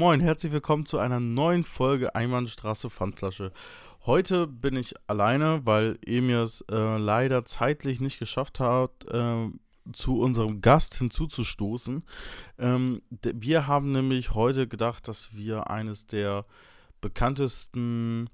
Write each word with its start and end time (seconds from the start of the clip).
Moin, 0.00 0.20
herzlich 0.20 0.50
willkommen 0.50 0.86
zu 0.86 0.98
einer 0.98 1.20
neuen 1.20 1.62
Folge 1.62 2.14
Einbahnstraße 2.14 2.88
Pfandflasche. 2.88 3.52
Heute 4.06 4.46
bin 4.46 4.74
ich 4.74 4.94
alleine, 5.06 5.66
weil 5.66 5.98
Emir 6.06 6.38
es 6.38 6.62
äh, 6.70 6.96
leider 6.96 7.44
zeitlich 7.44 8.00
nicht 8.00 8.18
geschafft 8.18 8.60
hat, 8.60 9.06
äh, 9.10 9.50
zu 9.92 10.18
unserem 10.18 10.62
Gast 10.62 10.94
hinzuzustoßen. 10.94 12.02
Ähm, 12.58 13.02
wir 13.10 13.66
haben 13.66 13.92
nämlich 13.92 14.32
heute 14.32 14.66
gedacht, 14.66 15.06
dass 15.06 15.36
wir 15.36 15.68
eines 15.68 16.06
der 16.06 16.46
bekanntesten 17.02 18.30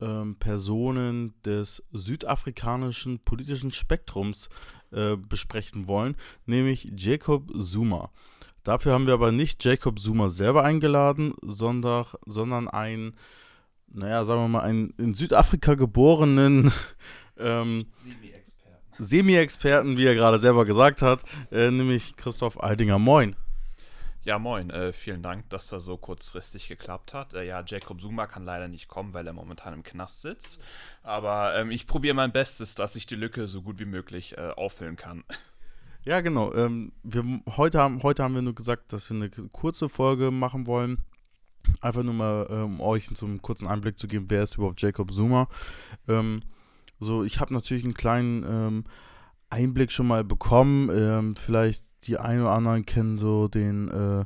ähm, 0.00 0.36
Personen 0.36 1.34
des 1.42 1.82
südafrikanischen 1.92 3.18
politischen 3.18 3.72
Spektrums 3.72 4.48
äh, 4.90 5.18
besprechen 5.18 5.86
wollen, 5.86 6.16
nämlich 6.46 6.90
Jacob 6.96 7.52
Zuma. 7.62 8.10
Dafür 8.64 8.92
haben 8.92 9.06
wir 9.06 9.14
aber 9.14 9.32
nicht 9.32 9.64
Jacob 9.64 9.98
Zuma 9.98 10.28
selber 10.28 10.64
eingeladen, 10.64 11.34
sondern, 11.42 12.06
sondern 12.26 12.68
einen, 12.68 13.16
naja, 13.88 14.24
sagen 14.24 14.42
wir 14.42 14.48
mal, 14.48 14.60
einen 14.60 14.90
in 14.98 15.14
Südafrika 15.14 15.74
geborenen 15.74 16.72
ähm, 17.38 17.86
Semi-Experten, 18.98 19.96
wie 19.96 20.06
er 20.06 20.14
gerade 20.14 20.38
selber 20.38 20.66
gesagt 20.66 21.00
hat, 21.00 21.22
äh, 21.50 21.70
nämlich 21.70 22.16
Christoph 22.16 22.62
Eidinger. 22.62 22.98
Moin. 22.98 23.34
Ja, 24.22 24.38
moin. 24.38 24.68
Äh, 24.68 24.92
vielen 24.92 25.22
Dank, 25.22 25.48
dass 25.48 25.68
das 25.68 25.86
so 25.86 25.96
kurzfristig 25.96 26.68
geklappt 26.68 27.14
hat. 27.14 27.32
Äh, 27.32 27.46
ja, 27.46 27.62
Jacob 27.66 27.98
Zuma 27.98 28.26
kann 28.26 28.44
leider 28.44 28.68
nicht 28.68 28.86
kommen, 28.86 29.14
weil 29.14 29.26
er 29.26 29.32
momentan 29.32 29.72
im 29.72 29.82
Knast 29.82 30.20
sitzt. 30.20 30.60
Aber 31.02 31.56
ähm, 31.56 31.70
ich 31.70 31.86
probiere 31.86 32.14
mein 32.14 32.30
Bestes, 32.30 32.74
dass 32.74 32.96
ich 32.96 33.06
die 33.06 33.16
Lücke 33.16 33.46
so 33.46 33.62
gut 33.62 33.78
wie 33.78 33.86
möglich 33.86 34.36
äh, 34.36 34.50
auffüllen 34.50 34.96
kann. 34.96 35.24
Ja, 36.04 36.20
genau. 36.20 36.54
Ähm, 36.54 36.92
wir, 37.02 37.22
heute, 37.56 37.78
haben, 37.78 38.02
heute 38.02 38.22
haben 38.22 38.34
wir 38.34 38.42
nur 38.42 38.54
gesagt, 38.54 38.92
dass 38.92 39.10
wir 39.10 39.16
eine 39.16 39.30
kurze 39.30 39.88
Folge 39.88 40.30
machen 40.30 40.66
wollen. 40.66 40.98
Einfach 41.82 42.02
nur 42.02 42.14
mal, 42.14 42.44
um 42.46 42.80
euch 42.80 43.10
so 43.14 43.26
einen 43.26 43.42
kurzen 43.42 43.66
Einblick 43.66 43.98
zu 43.98 44.08
geben, 44.08 44.26
wer 44.28 44.42
ist 44.42 44.56
überhaupt 44.56 44.80
Jacob 44.80 45.12
Zuma. 45.12 45.46
Ähm, 46.08 46.40
so, 46.98 47.22
ich 47.22 47.38
habe 47.38 47.52
natürlich 47.52 47.84
einen 47.84 47.94
kleinen 47.94 48.44
ähm, 48.48 48.84
Einblick 49.50 49.92
schon 49.92 50.06
mal 50.06 50.24
bekommen. 50.24 50.90
Ähm, 50.90 51.36
vielleicht 51.36 51.84
die 52.04 52.16
einen 52.16 52.42
oder 52.42 52.52
anderen 52.52 52.86
kennen 52.86 53.18
so 53.18 53.48
den 53.48 53.88
äh, 53.88 54.24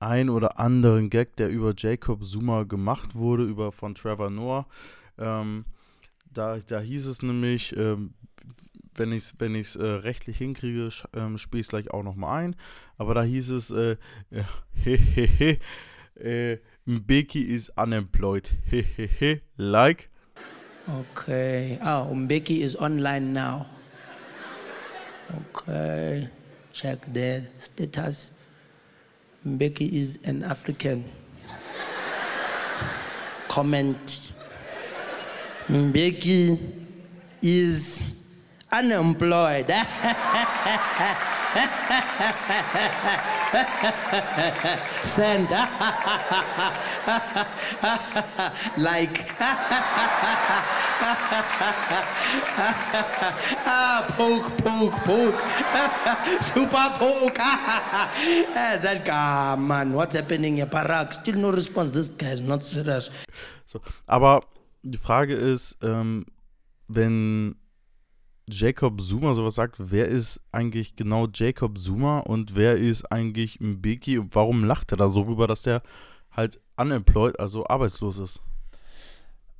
ein 0.00 0.30
oder 0.30 0.58
anderen 0.58 1.10
Gag, 1.10 1.36
der 1.36 1.50
über 1.50 1.74
Jacob 1.76 2.24
Zuma 2.24 2.62
gemacht 2.62 3.14
wurde, 3.14 3.44
über 3.44 3.72
von 3.72 3.94
Trevor 3.94 4.30
Noah. 4.30 4.66
Ähm, 5.18 5.66
da, 6.32 6.58
da 6.58 6.80
hieß 6.80 7.06
es 7.06 7.22
nämlich, 7.22 7.76
ähm, 7.76 8.14
wenn 9.00 9.12
ich 9.12 9.24
es 9.24 9.34
wenn 9.38 9.54
äh, 9.54 9.82
rechtlich 9.82 10.38
hinkriege, 10.38 10.90
ähm, 11.16 11.38
spiele 11.38 11.60
ich 11.62 11.66
es 11.66 11.70
gleich 11.70 11.90
auch 11.90 12.02
nochmal 12.02 12.44
ein. 12.44 12.56
Aber 12.98 13.14
da 13.14 13.22
hieß 13.22 13.50
es, 13.50 13.70
äh, 13.70 13.96
äh, 16.20 16.58
Mbeki 16.84 17.42
is 17.42 17.70
unemployed. 17.76 18.50
Hehehe, 18.68 19.40
like. 19.56 20.10
Okay. 20.86 21.78
Oh, 21.82 22.14
Mbeki 22.14 22.60
is 22.60 22.78
online 22.78 23.32
now. 23.32 23.66
Okay. 25.54 26.28
Check 26.72 27.06
the 27.12 27.42
status. 27.58 28.32
Mbeki 29.46 29.92
is 29.92 30.18
an 30.26 30.42
African. 30.44 31.04
Comment. 33.48 34.32
Mbeki 35.68 36.58
is 37.40 38.19
unemployed. 38.72 39.72
Send. 45.04 45.50
like. 48.78 49.26
ah, 53.66 54.06
poke, 54.16 54.56
poke, 54.58 54.92
poke. 55.04 55.40
Super 56.54 56.94
poke. 56.98 57.34
that 57.34 59.04
guy, 59.04 59.56
man, 59.56 59.92
what's 59.92 60.14
happening 60.14 60.56
here? 60.56 60.66
Parak, 60.66 61.12
still 61.12 61.36
no 61.36 61.50
response. 61.50 61.92
This 61.92 62.08
guy 62.08 62.32
is 62.32 62.40
not 62.40 62.64
serious. 62.64 63.10
So, 63.66 63.80
aber 64.06 64.42
die 64.82 64.98
Frage 64.98 65.34
ist, 65.34 65.76
ähm, 65.82 66.26
wenn 66.88 67.56
Jacob 68.50 69.00
Zuma 69.00 69.34
sowas 69.34 69.54
sagt, 69.54 69.76
wer 69.78 70.08
ist 70.08 70.40
eigentlich 70.52 70.96
genau 70.96 71.28
Jacob 71.32 71.78
Zuma 71.78 72.18
und 72.20 72.54
wer 72.54 72.76
ist 72.76 73.10
eigentlich 73.10 73.60
Mbeki 73.60 74.18
und 74.18 74.34
warum 74.34 74.64
lacht 74.64 74.92
er 74.92 74.96
da 74.98 75.08
so 75.08 75.22
rüber, 75.22 75.46
dass 75.46 75.66
er 75.66 75.82
halt 76.30 76.60
unemployed, 76.76 77.38
also 77.38 77.66
arbeitslos 77.66 78.18
ist? 78.18 78.40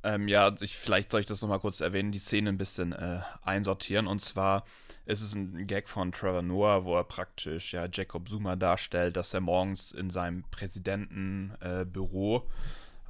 Ähm, 0.03 0.27
ja, 0.27 0.53
ich, 0.59 0.75
vielleicht 0.75 1.11
soll 1.11 1.19
ich 1.19 1.27
das 1.27 1.41
nochmal 1.41 1.59
kurz 1.59 1.79
erwähnen, 1.79 2.11
die 2.11 2.19
Szene 2.19 2.49
ein 2.49 2.57
bisschen 2.57 2.91
äh, 2.91 3.19
einsortieren. 3.43 4.07
Und 4.07 4.19
zwar 4.19 4.65
ist 5.05 5.21
es 5.21 5.35
ein 5.35 5.67
Gag 5.67 5.87
von 5.87 6.11
Trevor 6.11 6.41
Noah, 6.41 6.85
wo 6.85 6.95
er 6.95 7.03
praktisch 7.03 7.73
ja 7.73 7.87
Jacob 7.91 8.27
Zuma 8.27 8.55
darstellt, 8.55 9.15
dass 9.15 9.33
er 9.33 9.41
morgens 9.41 9.91
in 9.91 10.09
seinem 10.09 10.43
Präsidentenbüro 10.49 12.37
äh, 12.37 12.41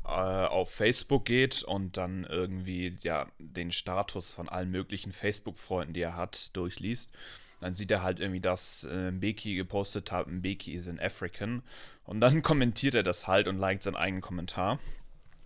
auf 0.04 0.72
Facebook 0.72 1.26
geht 1.26 1.64
und 1.64 1.98
dann 1.98 2.24
irgendwie 2.24 2.98
ja 3.02 3.28
den 3.38 3.72
Status 3.72 4.32
von 4.32 4.50
allen 4.50 4.72
möglichen 4.72 5.12
Facebook-Freunden, 5.12 5.94
die 5.94 6.02
er 6.02 6.16
hat, 6.16 6.56
durchliest. 6.56 7.12
Dann 7.60 7.76
sieht 7.76 7.92
er 7.92 8.02
halt 8.02 8.20
irgendwie, 8.20 8.42
dass 8.42 8.84
äh, 8.86 9.12
Mbeki 9.12 9.56
gepostet 9.56 10.12
hat, 10.12 10.28
Mbeki 10.28 10.74
is 10.74 10.88
an 10.88 11.00
African. 11.00 11.62
Und 12.04 12.20
dann 12.20 12.42
kommentiert 12.42 12.96
er 12.96 13.04
das 13.04 13.28
halt 13.28 13.48
und 13.48 13.58
liked 13.58 13.84
seinen 13.84 13.96
eigenen 13.96 14.22
Kommentar. 14.22 14.80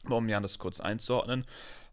Um 0.09 0.29
ja 0.29 0.39
das 0.39 0.57
kurz 0.57 0.79
einzuordnen. 0.79 1.45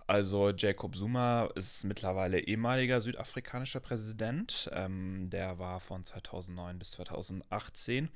Also 0.07 0.51
Jacob 0.51 0.95
Zuma 0.95 1.47
ist 1.55 1.85
mittlerweile 1.85 2.41
ehemaliger 2.41 3.01
südafrikanischer 3.01 3.81
Präsident. 3.81 4.71
Ähm, 4.73 5.31
der 5.31 5.59
war 5.59 5.81
von 5.81 6.05
2009 6.05 6.79
bis 6.79 6.93
2018 6.93 8.11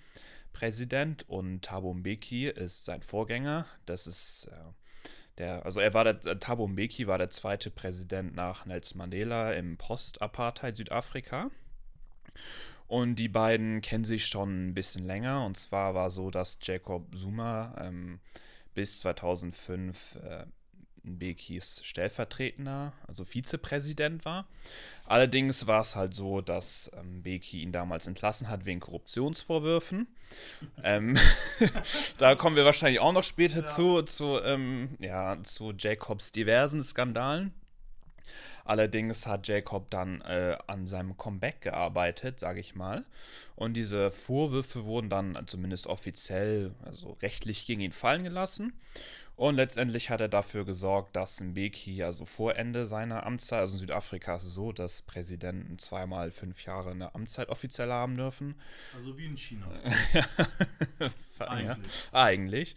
Präsident 0.58 1.28
und 1.28 1.60
Thabo 1.60 1.92
Mbeki 1.92 2.48
ist 2.48 2.86
sein 2.86 3.02
Vorgänger. 3.02 3.66
Das 3.84 4.06
ist 4.06 4.48
äh, 4.50 5.08
der, 5.36 5.66
also 5.66 5.80
er 5.80 5.92
war 5.92 6.04
der, 6.04 6.24
äh, 6.24 6.38
Thabo 6.38 6.66
Mbeki 6.66 7.06
war 7.06 7.18
der 7.18 7.28
zweite 7.28 7.70
Präsident 7.70 8.34
nach 8.34 8.64
Nelson 8.64 8.96
Mandela 8.96 9.52
im 9.52 9.76
Post-Apartheid 9.76 10.74
Südafrika. 10.74 11.50
Und 12.86 13.16
die 13.16 13.28
beiden 13.28 13.82
kennen 13.82 14.04
sich 14.04 14.24
schon 14.24 14.68
ein 14.68 14.72
bisschen 14.72 15.04
länger. 15.04 15.44
Und 15.44 15.58
zwar 15.58 15.94
war 15.94 16.08
so, 16.08 16.30
dass 16.30 16.58
Jacob 16.62 17.14
Zuma 17.14 17.74
ähm, 17.78 18.20
bis 18.72 19.00
2005 19.00 20.16
äh, 20.22 20.46
Mbekis 21.06 21.82
Stellvertretender, 21.84 22.92
also 23.06 23.24
Vizepräsident 23.24 24.24
war. 24.24 24.46
Allerdings 25.06 25.66
war 25.66 25.80
es 25.80 25.96
halt 25.96 26.14
so, 26.14 26.40
dass 26.40 26.90
ähm, 26.98 27.18
Mbeki 27.18 27.62
ihn 27.62 27.72
damals 27.72 28.06
entlassen 28.06 28.48
hat 28.48 28.66
wegen 28.66 28.80
Korruptionsvorwürfen. 28.80 30.08
ähm, 30.82 31.16
da 32.18 32.34
kommen 32.34 32.56
wir 32.56 32.64
wahrscheinlich 32.64 33.00
auch 33.00 33.12
noch 33.12 33.24
später 33.24 33.60
ja. 33.60 33.66
zu, 33.66 34.02
zu, 34.02 34.40
ähm, 34.42 34.96
ja, 34.98 35.42
zu 35.42 35.72
Jacobs 35.76 36.32
diversen 36.32 36.82
Skandalen. 36.82 37.54
Allerdings 38.66 39.26
hat 39.28 39.46
Jacob 39.46 39.90
dann 39.90 40.20
äh, 40.22 40.58
an 40.66 40.88
seinem 40.88 41.16
Comeback 41.16 41.60
gearbeitet, 41.60 42.40
sage 42.40 42.58
ich 42.58 42.74
mal. 42.74 43.04
Und 43.54 43.74
diese 43.74 44.10
Vorwürfe 44.10 44.84
wurden 44.84 45.08
dann 45.08 45.38
zumindest 45.46 45.86
offiziell, 45.86 46.74
also 46.84 47.16
rechtlich 47.22 47.64
gegen 47.64 47.80
ihn 47.80 47.92
fallen 47.92 48.24
gelassen. 48.24 48.72
Und 49.36 49.56
letztendlich 49.56 50.08
hat 50.08 50.22
er 50.22 50.28
dafür 50.28 50.64
gesorgt, 50.64 51.14
dass 51.14 51.40
Mbeki, 51.40 52.02
also 52.02 52.24
vor 52.24 52.56
Ende 52.56 52.86
seiner 52.86 53.26
Amtszeit, 53.26 53.60
also 53.60 53.74
in 53.74 53.80
Südafrika 53.80 54.36
ist 54.36 54.44
es 54.44 54.54
so, 54.54 54.72
dass 54.72 55.02
Präsidenten 55.02 55.78
zweimal 55.78 56.30
fünf 56.30 56.64
Jahre 56.64 56.90
eine 56.92 57.14
Amtszeit 57.14 57.50
offiziell 57.50 57.90
haben 57.90 58.16
dürfen. 58.16 58.54
Also 58.96 59.18
wie 59.18 59.26
in 59.26 59.36
China. 59.36 59.68
Eigentlich. 61.38 61.94
Ja, 62.12 62.22
eigentlich. 62.22 62.76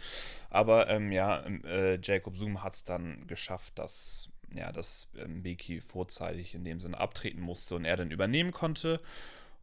Aber 0.49 0.89
ähm, 0.89 1.13
ja, 1.13 1.45
ähm, 1.45 1.63
äh, 1.63 1.97
Jacob 2.01 2.35
Zoom 2.35 2.61
hat 2.61 2.73
es 2.73 2.83
dann 2.83 3.25
geschafft, 3.27 3.79
dass, 3.79 4.29
ja, 4.53 4.73
dass 4.73 5.07
Mbeki 5.13 5.79
vorzeitig 5.79 6.55
in 6.55 6.65
dem 6.65 6.81
Sinne 6.81 6.97
abtreten 6.97 7.39
musste 7.39 7.75
und 7.75 7.85
er 7.85 7.95
dann 7.95 8.11
übernehmen 8.11 8.51
konnte. 8.51 8.99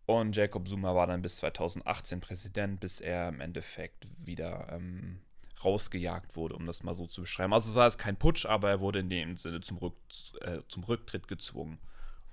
Und 0.06 0.36
Jacob 0.36 0.66
Zuma 0.68 0.94
war 0.94 1.08
dann 1.08 1.20
bis 1.20 1.36
2018 1.36 2.20
Präsident, 2.20 2.80
bis 2.80 3.00
er 3.00 3.28
im 3.28 3.40
Endeffekt 3.40 4.06
wieder 4.24 4.68
ähm, 4.70 5.18
rausgejagt 5.64 6.36
wurde, 6.36 6.54
um 6.56 6.66
das 6.66 6.82
mal 6.82 6.94
so 6.94 7.06
zu 7.06 7.22
beschreiben. 7.22 7.52
Also 7.52 7.70
es 7.70 7.76
war 7.76 7.84
jetzt 7.86 7.98
kein 7.98 8.16
Putsch, 8.16 8.46
aber 8.46 8.70
er 8.70 8.80
wurde 8.80 9.00
in 9.00 9.08
dem 9.08 9.36
Sinne 9.36 9.60
zum, 9.60 9.78
Rück, 9.78 9.94
äh, 10.40 10.58
zum 10.68 10.84
Rücktritt 10.84 11.28
gezwungen. 11.28 11.78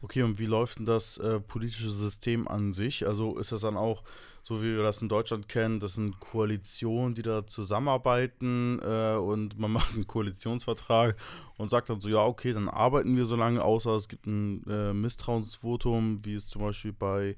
Okay, 0.02 0.22
und 0.22 0.38
wie 0.38 0.46
läuft 0.46 0.80
denn 0.80 0.86
das 0.86 1.18
äh, 1.18 1.40
politische 1.40 1.90
System 1.90 2.46
an 2.50 2.74
sich? 2.74 3.08
Also 3.08 3.38
ist 3.38 3.54
das 3.54 3.62
dann 3.62 3.78
auch, 3.78 4.04
so 4.44 4.62
wie 4.62 4.76
wir 4.76 4.84
das 4.84 5.02
in 5.02 5.08
Deutschland 5.08 5.48
kennen, 5.48 5.80
das 5.80 5.94
sind 5.94 6.20
Koalitionen, 6.20 7.16
die 7.16 7.22
da 7.22 7.48
zusammenarbeiten 7.48 8.80
äh, 8.84 9.16
und 9.16 9.58
man 9.58 9.72
macht 9.72 9.94
einen 9.94 10.06
Koalitionsvertrag 10.06 11.16
und 11.58 11.70
sagt 11.70 11.90
dann 11.90 12.02
so, 12.02 12.10
ja, 12.10 12.26
okay, 12.26 12.52
dann 12.52 12.68
arbeiten 12.68 13.16
wir 13.16 13.26
so 13.26 13.38
lange, 13.38 13.64
außer 13.64 13.92
es 13.92 14.10
gibt 14.10 14.26
ein 14.28 14.66
äh, 14.68 14.94
Misstrauensvotum, 14.94 16.26
wie 16.26 16.34
es 16.34 16.50
zum 16.50 16.64
Beispiel 16.64 16.92
bei 16.92 17.38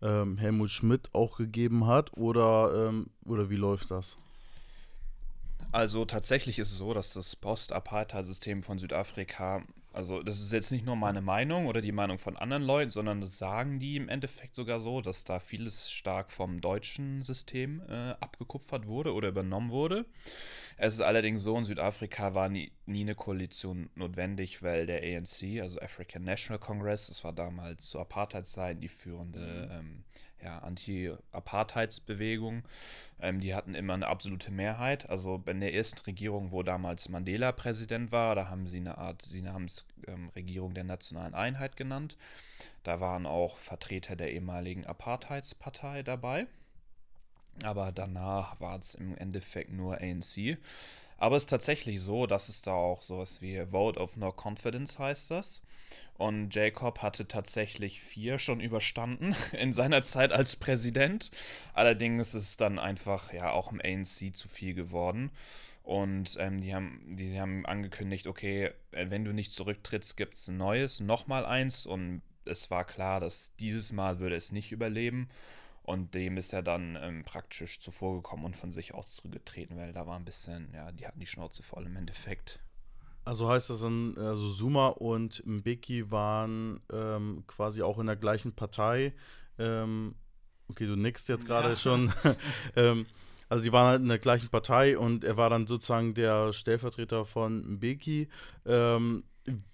ähm, 0.00 0.38
Helmut 0.38 0.70
Schmidt 0.70 1.10
auch 1.12 1.36
gegeben 1.36 1.86
hat, 1.86 2.16
oder, 2.16 2.88
ähm, 2.88 3.10
oder 3.26 3.50
wie 3.50 3.56
läuft 3.56 3.90
das? 3.90 4.16
Also 5.76 6.06
tatsächlich 6.06 6.58
ist 6.58 6.70
es 6.70 6.78
so, 6.78 6.94
dass 6.94 7.12
das 7.12 7.36
Post-Apartheid-System 7.36 8.62
von 8.62 8.78
Südafrika, 8.78 9.62
also 9.92 10.22
das 10.22 10.40
ist 10.40 10.50
jetzt 10.50 10.70
nicht 10.72 10.86
nur 10.86 10.96
meine 10.96 11.20
Meinung 11.20 11.66
oder 11.66 11.82
die 11.82 11.92
Meinung 11.92 12.18
von 12.18 12.38
anderen 12.38 12.62
Leuten, 12.62 12.90
sondern 12.92 13.20
das 13.20 13.36
sagen 13.36 13.78
die 13.78 13.96
im 13.96 14.08
Endeffekt 14.08 14.54
sogar 14.54 14.80
so, 14.80 15.02
dass 15.02 15.24
da 15.24 15.38
vieles 15.38 15.90
stark 15.90 16.30
vom 16.30 16.62
deutschen 16.62 17.20
System 17.20 17.82
äh, 17.90 18.12
abgekupfert 18.20 18.86
wurde 18.86 19.12
oder 19.12 19.28
übernommen 19.28 19.68
wurde. 19.68 20.06
Es 20.78 20.94
ist 20.94 21.02
allerdings 21.02 21.42
so, 21.42 21.58
in 21.58 21.66
Südafrika 21.66 22.32
war 22.32 22.48
nie, 22.48 22.72
nie 22.86 23.02
eine 23.02 23.14
Koalition 23.14 23.90
notwendig, 23.96 24.62
weil 24.62 24.86
der 24.86 25.02
ANC, 25.02 25.60
also 25.60 25.78
African 25.82 26.24
National 26.24 26.58
Congress, 26.58 27.08
das 27.08 27.22
war 27.22 27.34
damals 27.34 27.90
zu 27.90 28.00
Apartheid-Zeiten 28.00 28.80
die 28.80 28.88
führende 28.88 29.68
ähm, 29.70 30.04
ja, 30.46 30.58
Anti-Apartheidsbewegung. 30.60 32.62
Ähm, 33.20 33.40
die 33.40 33.54
hatten 33.54 33.74
immer 33.74 33.94
eine 33.94 34.06
absolute 34.06 34.52
Mehrheit. 34.52 35.10
Also 35.10 35.42
in 35.46 35.60
der 35.60 35.74
ersten 35.74 36.00
Regierung, 36.02 36.52
wo 36.52 36.62
damals 36.62 37.08
Mandela 37.08 37.50
Präsident 37.50 38.12
war, 38.12 38.36
da 38.36 38.48
haben 38.48 38.68
sie 38.68 38.78
eine 38.78 38.96
Art, 38.96 39.22
sie 39.22 39.46
haben 39.48 39.64
es 39.64 39.84
ähm, 40.06 40.30
Regierung 40.36 40.72
der 40.72 40.84
nationalen 40.84 41.34
Einheit 41.34 41.76
genannt. 41.76 42.16
Da 42.84 43.00
waren 43.00 43.26
auch 43.26 43.56
Vertreter 43.56 44.14
der 44.14 44.32
ehemaligen 44.32 44.86
Apartheidspartei 44.86 46.04
dabei. 46.04 46.46
Aber 47.64 47.90
danach 47.90 48.60
war 48.60 48.78
es 48.78 48.94
im 48.94 49.16
Endeffekt 49.16 49.72
nur 49.72 50.00
ANC. 50.00 50.58
Aber 51.18 51.36
es 51.36 51.44
ist 51.44 51.50
tatsächlich 51.50 52.00
so, 52.00 52.26
dass 52.26 52.48
es 52.48 52.62
da 52.62 52.72
auch 52.72 53.02
sowas 53.02 53.40
wie 53.40 53.64
Vote 53.70 53.98
of 53.98 54.16
No 54.16 54.32
Confidence 54.32 54.98
heißt 54.98 55.30
das. 55.30 55.62
Und 56.18 56.54
Jacob 56.54 57.02
hatte 57.02 57.28
tatsächlich 57.28 58.00
vier 58.00 58.38
schon 58.38 58.60
überstanden 58.60 59.34
in 59.52 59.72
seiner 59.72 60.02
Zeit 60.02 60.32
als 60.32 60.56
Präsident. 60.56 61.30
Allerdings 61.74 62.34
ist 62.34 62.42
es 62.42 62.56
dann 62.56 62.78
einfach 62.78 63.32
ja 63.32 63.50
auch 63.50 63.70
im 63.70 63.80
ANC 63.80 64.34
zu 64.34 64.48
viel 64.48 64.74
geworden. 64.74 65.30
Und 65.82 66.36
ähm, 66.40 66.60
die, 66.60 66.74
haben, 66.74 67.00
die 67.06 67.38
haben 67.40 67.64
angekündigt, 67.64 68.26
okay, 68.26 68.72
äh, 68.90 69.06
wenn 69.08 69.24
du 69.24 69.32
nicht 69.32 69.52
zurücktrittst, 69.52 70.16
gibt 70.16 70.34
es 70.34 70.48
ein 70.48 70.56
neues, 70.56 71.00
nochmal 71.00 71.46
eins. 71.46 71.86
Und 71.86 72.22
es 72.44 72.70
war 72.70 72.84
klar, 72.84 73.20
dass 73.20 73.54
dieses 73.56 73.92
Mal 73.92 74.18
würde 74.18 74.36
es 74.36 74.52
nicht 74.52 74.72
überleben. 74.72 75.28
Und 75.86 76.14
dem 76.14 76.36
ist 76.36 76.52
er 76.52 76.62
dann 76.62 76.98
ähm, 77.00 77.22
praktisch 77.24 77.78
zuvorgekommen 77.78 78.44
und 78.44 78.56
von 78.56 78.72
sich 78.72 78.92
aus 78.92 79.14
zurückgetreten, 79.14 79.76
weil 79.76 79.92
da 79.92 80.04
war 80.04 80.18
ein 80.18 80.24
bisschen, 80.24 80.72
ja, 80.74 80.90
die 80.90 81.06
hatten 81.06 81.20
die 81.20 81.26
Schnauze 81.26 81.62
voll 81.62 81.86
im 81.86 81.94
Endeffekt. 81.94 82.60
Also 83.24 83.48
heißt 83.48 83.70
das 83.70 83.80
dann, 83.80 84.18
also 84.18 84.52
Zuma 84.52 84.88
und 84.88 85.46
Mbeki 85.46 86.10
waren 86.10 86.80
ähm, 86.92 87.44
quasi 87.46 87.82
auch 87.82 88.00
in 88.00 88.06
der 88.06 88.16
gleichen 88.16 88.52
Partei. 88.52 89.14
Ähm, 89.58 90.16
okay, 90.68 90.86
du 90.86 90.96
nickst 90.96 91.28
jetzt 91.28 91.46
gerade 91.46 91.70
ja. 91.70 91.76
schon. 91.76 92.12
ähm, 92.76 93.06
also 93.48 93.62
die 93.62 93.72
waren 93.72 93.86
halt 93.86 94.00
in 94.02 94.08
der 94.08 94.18
gleichen 94.18 94.48
Partei 94.48 94.98
und 94.98 95.22
er 95.22 95.36
war 95.36 95.50
dann 95.50 95.68
sozusagen 95.68 96.14
der 96.14 96.52
Stellvertreter 96.52 97.24
von 97.24 97.74
Mbeki. 97.74 98.28
Ähm, 98.64 99.22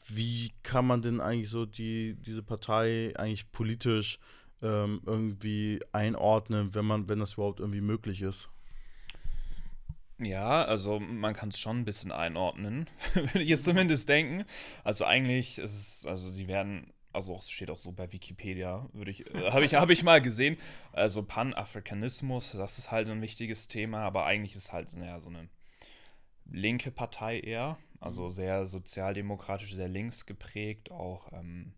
wie 0.08 0.52
kann 0.62 0.86
man 0.86 1.00
denn 1.00 1.20
eigentlich 1.20 1.48
so 1.48 1.64
die, 1.64 2.16
diese 2.16 2.42
Partei 2.42 3.14
eigentlich 3.16 3.50
politisch 3.50 4.18
ähm, 4.62 5.00
irgendwie 5.04 5.80
einordnen, 5.92 6.74
wenn 6.74 6.84
man, 6.84 7.08
wenn 7.08 7.18
das 7.18 7.34
überhaupt 7.34 7.60
irgendwie 7.60 7.80
möglich 7.80 8.22
ist. 8.22 8.48
Ja, 10.18 10.64
also 10.64 11.00
man 11.00 11.34
kann 11.34 11.48
es 11.48 11.58
schon 11.58 11.80
ein 11.80 11.84
bisschen 11.84 12.12
einordnen, 12.12 12.88
würde 13.14 13.42
ich 13.42 13.48
jetzt 13.48 13.64
zumindest 13.64 14.08
denken. 14.08 14.44
Also 14.84 15.04
eigentlich 15.04 15.58
ist 15.58 15.74
es, 15.74 16.06
also 16.06 16.30
die 16.30 16.46
werden, 16.46 16.92
also 17.12 17.34
es 17.36 17.50
steht 17.50 17.70
auch 17.70 17.78
so 17.78 17.92
bei 17.92 18.12
Wikipedia, 18.12 18.88
würde 18.92 19.10
ich, 19.10 19.26
äh, 19.34 19.50
habe 19.50 19.64
ich, 19.64 19.74
hab 19.74 19.90
ich 19.90 20.04
mal 20.04 20.22
gesehen. 20.22 20.56
Also 20.92 21.22
Pan-Afrikanismus, 21.22 22.52
das 22.52 22.78
ist 22.78 22.92
halt 22.92 23.08
ein 23.08 23.22
wichtiges 23.22 23.68
Thema, 23.68 24.02
aber 24.02 24.24
eigentlich 24.24 24.54
ist 24.54 24.72
halt, 24.72 24.94
naja, 24.96 25.18
so 25.20 25.28
eine 25.28 25.48
linke 26.44 26.92
Partei 26.92 27.40
eher, 27.40 27.78
also 27.98 28.26
mhm. 28.26 28.32
sehr 28.32 28.66
sozialdemokratisch, 28.66 29.74
sehr 29.74 29.88
links 29.88 30.26
geprägt, 30.26 30.90
auch 30.92 31.32
ähm, 31.32 31.74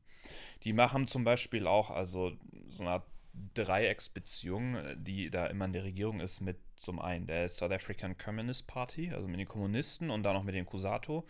die 0.62 0.72
machen 0.72 1.06
zum 1.06 1.24
Beispiel 1.24 1.66
auch 1.66 1.90
also 1.90 2.32
so 2.68 2.82
eine 2.82 2.92
Art 2.92 3.06
Dreiecksbeziehung, 3.54 4.76
die 4.96 5.30
da 5.30 5.46
immer 5.46 5.64
in 5.64 5.72
der 5.72 5.84
Regierung 5.84 6.20
ist, 6.20 6.40
mit 6.40 6.56
zum 6.76 7.00
einen 7.00 7.26
der 7.26 7.48
South 7.48 7.70
African 7.70 8.16
Communist 8.16 8.66
Party, 8.66 9.10
also 9.10 9.28
mit 9.28 9.38
den 9.38 9.48
Kommunisten 9.48 10.10
und 10.10 10.22
dann 10.22 10.34
noch 10.34 10.44
mit 10.44 10.54
dem 10.54 10.66
CUSATO. 10.66 11.26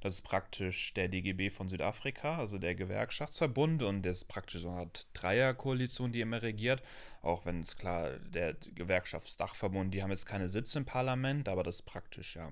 Das 0.00 0.14
ist 0.14 0.22
praktisch 0.22 0.92
der 0.94 1.08
DGB 1.08 1.50
von 1.50 1.68
Südafrika, 1.68 2.38
also 2.38 2.58
der 2.58 2.74
Gewerkschaftsverbund 2.74 3.82
und 3.82 4.02
das 4.02 4.18
ist 4.18 4.28
praktisch 4.28 4.62
so 4.62 4.68
eine 4.68 4.80
Art 4.80 5.06
Dreierkoalition, 5.14 6.12
die 6.12 6.20
immer 6.20 6.42
regiert. 6.42 6.82
Auch 7.22 7.44
wenn 7.44 7.60
es 7.60 7.76
klar, 7.76 8.18
der 8.18 8.54
Gewerkschaftsdachverbund, 8.74 9.92
die 9.92 10.02
haben 10.02 10.10
jetzt 10.10 10.26
keine 10.26 10.48
Sitze 10.48 10.78
im 10.78 10.84
Parlament, 10.84 11.48
aber 11.48 11.62
das 11.62 11.76
ist 11.76 11.82
praktisch, 11.86 12.36
ja. 12.36 12.50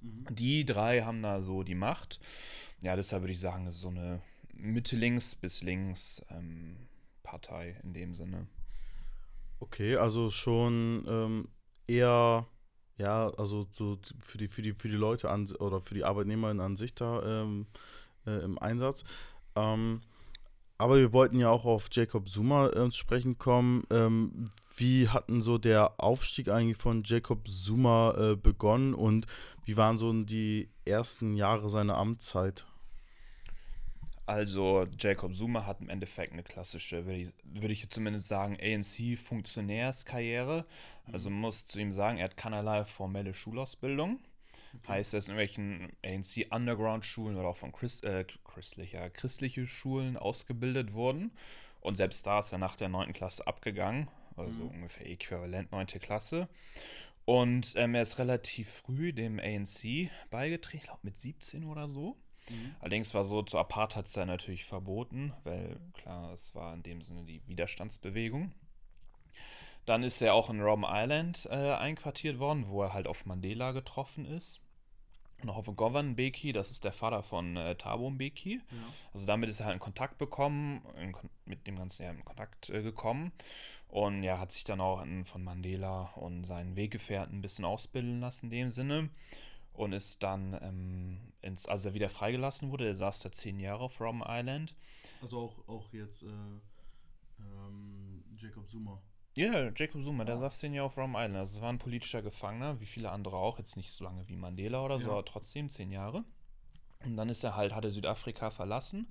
Mhm. 0.00 0.26
Die 0.30 0.64
drei 0.64 1.02
haben 1.02 1.22
da 1.22 1.42
so 1.42 1.62
die 1.62 1.74
Macht. 1.74 2.20
Ja, 2.82 2.96
deshalb 2.96 3.22
würde 3.22 3.32
ich 3.32 3.40
sagen, 3.40 3.66
es 3.66 3.76
ist 3.76 3.82
so 3.82 3.88
eine 3.88 4.20
Mitte 4.62 4.96
links 4.96 5.34
bis 5.34 5.62
links 5.62 6.24
ähm, 6.30 6.76
Partei 7.22 7.76
in 7.82 7.92
dem 7.92 8.14
Sinne. 8.14 8.46
Okay, 9.58 9.96
also 9.96 10.30
schon 10.30 11.04
ähm, 11.08 11.48
eher, 11.86 12.46
ja, 12.96 13.30
also 13.36 13.66
so 13.70 13.98
für 14.20 14.38
die, 14.38 14.48
für 14.48 14.62
die, 14.62 14.72
für 14.72 14.88
die 14.88 14.96
Leute 14.96 15.30
an 15.30 15.50
oder 15.58 15.80
für 15.80 15.94
die 15.94 16.04
Arbeitnehmer 16.04 16.48
an 16.48 16.76
sich 16.76 16.94
da 16.94 17.42
ähm, 17.42 17.66
äh, 18.26 18.42
im 18.44 18.58
Einsatz. 18.58 19.04
Ähm, 19.56 20.00
aber 20.78 20.96
wir 20.96 21.12
wollten 21.12 21.38
ja 21.38 21.48
auch 21.48 21.64
auf 21.64 21.88
Jacob 21.92 22.28
Zuma 22.28 22.68
äh, 22.68 22.90
sprechen 22.90 23.38
kommen. 23.38 23.84
Ähm, 23.90 24.50
wie 24.76 25.08
hatten 25.08 25.40
so 25.40 25.58
der 25.58 26.00
Aufstieg 26.00 26.48
eigentlich 26.48 26.76
von 26.76 27.02
Jacob 27.04 27.46
Zuma 27.46 28.14
äh, 28.16 28.36
begonnen 28.36 28.94
und 28.94 29.26
wie 29.64 29.76
waren 29.76 29.96
so 29.96 30.12
die 30.12 30.70
ersten 30.84 31.34
Jahre 31.34 31.70
seiner 31.70 31.96
Amtszeit? 31.96 32.66
Also 34.32 34.86
Jacob 34.98 35.34
Zuma 35.34 35.66
hat 35.66 35.82
im 35.82 35.90
Endeffekt 35.90 36.32
eine 36.32 36.42
klassische, 36.42 37.04
würde 37.04 37.18
ich, 37.18 37.34
würd 37.44 37.70
ich 37.70 37.90
zumindest 37.90 38.28
sagen, 38.28 38.56
ANC-Funktionärskarriere. 38.58 40.64
Also 41.12 41.28
man 41.28 41.40
muss 41.40 41.66
zu 41.66 41.78
ihm 41.78 41.92
sagen, 41.92 42.16
er 42.16 42.24
hat 42.24 42.38
keinerlei 42.38 42.86
formelle 42.86 43.34
Schulausbildung. 43.34 44.20
Okay. 44.78 44.88
Heißt, 44.88 45.12
er 45.12 45.18
ist 45.18 45.28
in 45.28 45.36
irgendwelchen 45.36 45.92
ANC-Underground-Schulen 46.02 47.36
oder 47.36 47.48
auch 47.48 47.58
von 47.58 47.72
Christ, 47.72 48.04
äh, 48.04 48.24
christlicher, 48.44 49.10
christliche 49.10 49.66
Schulen 49.66 50.16
ausgebildet 50.16 50.94
worden. 50.94 51.32
Und 51.82 51.96
selbst 51.96 52.26
da 52.26 52.38
ist 52.38 52.52
er 52.52 52.58
nach 52.58 52.76
der 52.76 52.88
9. 52.88 53.12
Klasse 53.12 53.46
abgegangen, 53.46 54.08
also 54.34 54.64
mhm. 54.64 54.76
ungefähr 54.76 55.10
äquivalent 55.10 55.72
9. 55.72 55.88
Klasse. 56.00 56.48
Und 57.26 57.74
ähm, 57.76 57.94
er 57.94 58.00
ist 58.00 58.18
relativ 58.18 58.70
früh 58.70 59.12
dem 59.12 59.38
ANC 59.38 60.08
beigetreten, 60.30 60.78
ich 60.78 60.84
glaube 60.84 61.00
mit 61.02 61.18
17 61.18 61.66
oder 61.66 61.86
so. 61.86 62.16
Mhm. 62.50 62.74
Allerdings 62.80 63.14
war 63.14 63.24
so, 63.24 63.42
zur 63.42 63.60
Apartheidzeit 63.60 64.26
natürlich 64.26 64.64
verboten, 64.64 65.32
weil 65.44 65.78
klar, 65.94 66.32
es 66.32 66.54
war 66.54 66.74
in 66.74 66.82
dem 66.82 67.02
Sinne 67.02 67.24
die 67.24 67.46
Widerstandsbewegung. 67.46 68.52
Dann 69.84 70.02
ist 70.02 70.22
er 70.22 70.34
auch 70.34 70.48
in 70.50 70.60
Robben 70.60 70.84
Island 70.86 71.48
äh, 71.50 71.72
einquartiert 71.72 72.38
worden, 72.38 72.68
wo 72.68 72.82
er 72.82 72.92
halt 72.92 73.08
auf 73.08 73.26
Mandela 73.26 73.72
getroffen 73.72 74.26
ist. 74.26 74.60
Und 75.42 75.50
auch 75.50 75.56
auf 75.56 75.76
Govan 75.76 76.14
Beki, 76.14 76.52
das 76.52 76.70
ist 76.70 76.84
der 76.84 76.92
Vater 76.92 77.24
von 77.24 77.56
äh, 77.56 77.74
Thabo 77.74 78.10
Mbeki. 78.10 78.54
Ja. 78.54 78.60
Also 79.12 79.26
damit 79.26 79.50
ist 79.50 79.58
er 79.58 79.66
halt 79.66 79.74
in 79.74 79.80
Kontakt 79.80 80.18
bekommen, 80.18 80.82
in, 80.96 81.16
mit 81.46 81.66
dem 81.66 81.76
Ganzen 81.76 82.04
ja 82.04 82.12
in 82.12 82.24
Kontakt 82.24 82.70
äh, 82.70 82.80
gekommen. 82.80 83.32
Und 83.88 84.22
ja, 84.22 84.38
hat 84.38 84.52
sich 84.52 84.62
dann 84.62 84.80
auch 84.80 85.02
in, 85.02 85.24
von 85.24 85.42
Mandela 85.42 86.12
und 86.14 86.44
seinen 86.44 86.76
Weggefährten 86.76 87.38
ein 87.38 87.42
bisschen 87.42 87.64
ausbilden 87.64 88.20
lassen 88.20 88.46
in 88.46 88.50
dem 88.50 88.70
Sinne 88.70 89.10
und 89.74 89.92
ist 89.92 90.22
dann, 90.22 90.58
ähm, 90.62 91.20
ins, 91.40 91.66
als 91.66 91.84
er 91.84 91.94
wieder 91.94 92.08
freigelassen 92.08 92.70
wurde, 92.70 92.86
er 92.86 92.94
saß 92.94 93.20
da 93.20 93.32
zehn 93.32 93.58
Jahre 93.58 93.84
auf 93.84 94.00
Robben 94.00 94.22
Island. 94.26 94.74
Also 95.22 95.38
auch, 95.38 95.68
auch 95.68 95.92
jetzt 95.92 96.22
äh, 96.22 96.26
ähm, 96.26 98.24
Jacob 98.36 98.68
Zuma. 98.68 99.00
Ja, 99.34 99.52
yeah, 99.52 99.72
Jacob 99.74 100.02
Zuma, 100.02 100.22
oh. 100.22 100.26
der 100.26 100.38
saß 100.38 100.58
zehn 100.58 100.74
Jahre 100.74 100.86
auf 100.86 100.96
Robben 100.96 101.14
Island. 101.14 101.36
Also 101.36 101.56
es 101.56 101.62
war 101.62 101.72
ein 101.72 101.78
politischer 101.78 102.22
Gefangener, 102.22 102.80
wie 102.80 102.86
viele 102.86 103.10
andere 103.10 103.36
auch, 103.36 103.58
jetzt 103.58 103.76
nicht 103.76 103.92
so 103.92 104.04
lange 104.04 104.28
wie 104.28 104.36
Mandela 104.36 104.84
oder 104.84 104.98
so, 104.98 105.06
ja. 105.06 105.12
aber 105.12 105.24
trotzdem 105.24 105.70
zehn 105.70 105.90
Jahre. 105.90 106.24
Und 107.04 107.16
dann 107.16 107.28
ist 107.28 107.42
er 107.42 107.56
halt, 107.56 107.74
hat 107.74 107.84
er 107.84 107.90
Südafrika 107.90 108.50
verlassen 108.50 109.08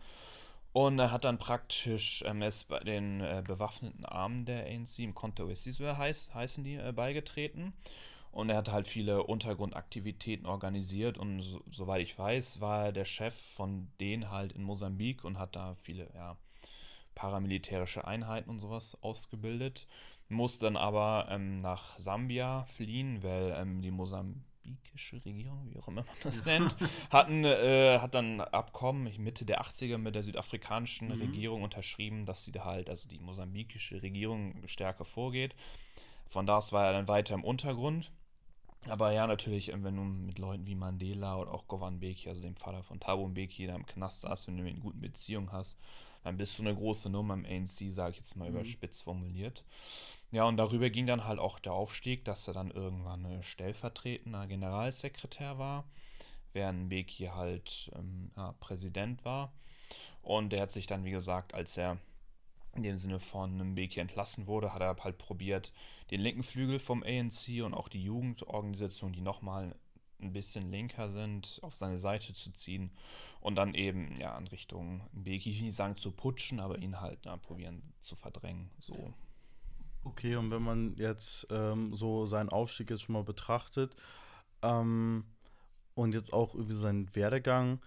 und 0.73 0.99
er 0.99 1.11
hat 1.11 1.25
dann 1.25 1.37
praktisch, 1.37 2.23
ähm, 2.25 2.41
er 2.41 2.47
ist 2.47 2.69
bei 2.69 2.79
den 2.79 3.19
äh, 3.19 3.43
bewaffneten 3.45 4.05
Armen 4.05 4.45
der 4.45 4.65
ANC, 4.65 4.99
im 4.99 5.13
Konto 5.13 5.49
Wesiswe 5.49 5.97
heiß, 5.97 6.33
heißen 6.33 6.63
die, 6.63 6.75
äh, 6.75 6.93
beigetreten. 6.95 7.73
Und 8.31 8.49
er 8.49 8.57
hat 8.57 8.71
halt 8.71 8.87
viele 8.87 9.23
Untergrundaktivitäten 9.23 10.45
organisiert 10.45 11.17
und 11.17 11.41
so, 11.41 11.61
soweit 11.69 12.01
ich 12.01 12.17
weiß, 12.17 12.61
war 12.61 12.85
er 12.85 12.91
der 12.93 13.05
Chef 13.05 13.35
von 13.35 13.89
denen 13.99 14.29
halt 14.29 14.53
in 14.53 14.63
Mosambik 14.63 15.25
und 15.25 15.37
hat 15.37 15.55
da 15.55 15.75
viele 15.75 16.09
ja, 16.15 16.37
paramilitärische 17.13 18.07
Einheiten 18.07 18.49
und 18.49 18.59
sowas 18.59 18.97
ausgebildet. 19.01 19.85
Musste 20.29 20.65
dann 20.65 20.77
aber 20.77 21.27
ähm, 21.29 21.59
nach 21.59 21.99
Sambia 21.99 22.63
fliehen, 22.65 23.21
weil 23.21 23.53
ähm, 23.57 23.81
die 23.81 23.91
mosambikische 23.91 25.25
Regierung, 25.25 25.69
wie 25.69 25.77
auch 25.77 25.89
immer 25.89 26.05
man 26.05 26.15
das 26.23 26.45
nennt, 26.45 26.73
hatten, 27.09 27.43
äh, 27.43 27.99
hat 27.99 28.15
dann 28.15 28.39
Abkommen 28.39 29.11
Mitte 29.17 29.43
der 29.43 29.61
80er 29.61 29.97
mit 29.97 30.15
der 30.15 30.23
südafrikanischen 30.23 31.09
mhm. 31.09 31.21
Regierung 31.21 31.63
unterschrieben, 31.63 32.25
dass 32.25 32.45
sie 32.45 32.53
da 32.53 32.63
halt, 32.63 32.89
also 32.89 33.09
die 33.09 33.19
mosambikische 33.19 34.01
Regierung 34.01 34.55
stärker 34.67 35.03
vorgeht. 35.03 35.53
Von 36.27 36.45
da 36.45 36.59
aus 36.59 36.71
war 36.71 36.85
er 36.85 36.93
dann 36.93 37.09
weiter 37.09 37.35
im 37.35 37.43
Untergrund 37.43 38.13
Aber 38.87 39.11
ja, 39.11 39.27
natürlich, 39.27 39.71
ähm, 39.71 39.83
wenn 39.83 39.95
du 39.95 40.03
mit 40.03 40.39
Leuten 40.39 40.65
wie 40.65 40.75
Mandela 40.75 41.37
oder 41.37 41.53
auch 41.53 41.67
Govan 41.67 41.99
Beki, 41.99 42.29
also 42.29 42.41
dem 42.41 42.55
Vater 42.55 42.83
von 42.83 42.99
Thabo 42.99 43.27
Mbeki, 43.27 43.67
da 43.67 43.75
im 43.75 43.85
Knast 43.85 44.21
saß, 44.21 44.47
wenn 44.47 44.57
du 44.57 44.63
mit 44.63 44.79
guten 44.79 45.01
Beziehungen 45.01 45.51
hast, 45.51 45.77
dann 46.23 46.37
bist 46.37 46.57
du 46.57 46.63
eine 46.63 46.75
große 46.75 47.09
Nummer 47.09 47.33
im 47.33 47.45
ANC, 47.45 47.91
sage 47.91 48.11
ich 48.11 48.17
jetzt 48.17 48.35
mal 48.35 48.49
mhm. 48.49 48.55
überspitzt 48.55 49.03
formuliert. 49.03 49.63
Ja, 50.31 50.45
und 50.45 50.57
darüber 50.57 50.89
ging 50.89 51.07
dann 51.07 51.25
halt 51.25 51.39
auch 51.39 51.59
der 51.59 51.73
Aufstieg, 51.73 52.25
dass 52.25 52.47
er 52.47 52.53
dann 52.53 52.71
irgendwann 52.71 53.25
eine 53.25 53.43
stellvertretender 53.43 54.47
Generalsekretär 54.47 55.57
war, 55.57 55.83
während 56.53 56.85
Mbeki 56.85 57.25
halt 57.35 57.91
ähm, 57.95 58.31
ja, 58.35 58.53
Präsident 58.59 59.23
war. 59.25 59.51
Und 60.21 60.53
der 60.53 60.61
hat 60.61 60.71
sich 60.71 60.87
dann, 60.87 61.03
wie 61.03 61.11
gesagt, 61.11 61.53
als 61.53 61.77
er 61.77 61.97
in 62.75 62.83
dem 62.83 62.97
Sinne 62.97 63.19
von 63.19 63.57
Mbeki 63.57 63.99
entlassen 63.99 64.47
wurde, 64.47 64.73
hat 64.73 64.81
er 64.81 64.95
halt 65.03 65.17
probiert, 65.17 65.73
den 66.09 66.21
linken 66.21 66.43
Flügel 66.43 66.79
vom 66.79 67.03
ANC 67.03 67.63
und 67.63 67.73
auch 67.73 67.89
die 67.89 68.03
Jugendorganisation, 68.03 69.13
die 69.13 69.21
nochmal 69.21 69.75
ein 70.21 70.33
bisschen 70.33 70.71
linker 70.71 71.09
sind, 71.09 71.59
auf 71.63 71.75
seine 71.75 71.97
Seite 71.97 72.33
zu 72.33 72.51
ziehen 72.51 72.91
und 73.39 73.55
dann 73.55 73.73
eben 73.73 74.19
ja 74.19 74.37
in 74.37 74.47
Richtung 74.47 75.01
Mbeki, 75.13 75.49
ich 75.49 75.57
will 75.57 75.65
nicht 75.65 75.75
sagen 75.75 75.97
zu 75.97 76.11
putschen, 76.11 76.59
aber 76.59 76.77
ihn 76.77 77.01
halt 77.01 77.25
ja, 77.25 77.35
probieren 77.37 77.81
zu 78.01 78.15
verdrängen. 78.15 78.69
So. 78.79 79.13
Okay, 80.03 80.35
und 80.35 80.51
wenn 80.51 80.63
man 80.63 80.95
jetzt 80.95 81.47
ähm, 81.51 81.93
so 81.93 82.25
seinen 82.25 82.49
Aufstieg 82.49 82.89
jetzt 82.89 83.03
schon 83.03 83.13
mal 83.13 83.23
betrachtet 83.23 83.95
ähm, 84.61 85.25
und 85.95 86.13
jetzt 86.13 86.33
auch 86.33 86.53
irgendwie 86.55 86.75
seinen 86.75 87.13
Werdegang 87.15 87.79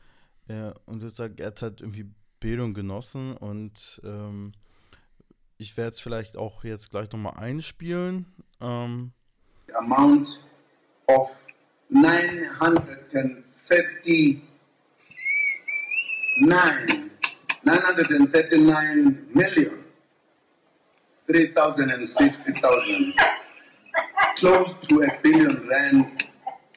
äh, 0.49 0.73
und 0.87 1.03
jetzt 1.03 1.17
sagt, 1.17 1.41
er 1.41 1.49
hat 1.49 1.63
halt 1.63 1.81
irgendwie 1.81 2.11
Bildung 2.41 2.75
genossen 2.75 3.37
und 3.37 4.01
ähm, 4.05 4.53
ich 5.59 5.77
werde 5.77 5.91
es 5.91 6.01
vielleicht 6.01 6.37
auch 6.37 6.65
jetzt 6.65 6.91
gleich 6.91 7.13
nochmal 7.13 7.35
einspielen. 7.37 8.27
Ähm, 8.61 9.13
Amount 9.75 10.43
of 11.07 11.31
939 11.89 14.43
939 17.65 19.35
million 19.35 19.85
3,060,000 21.29 23.15
close 24.37 24.75
to 24.81 25.03
a 25.03 25.19
billion 25.23 25.69
rand 25.69 26.27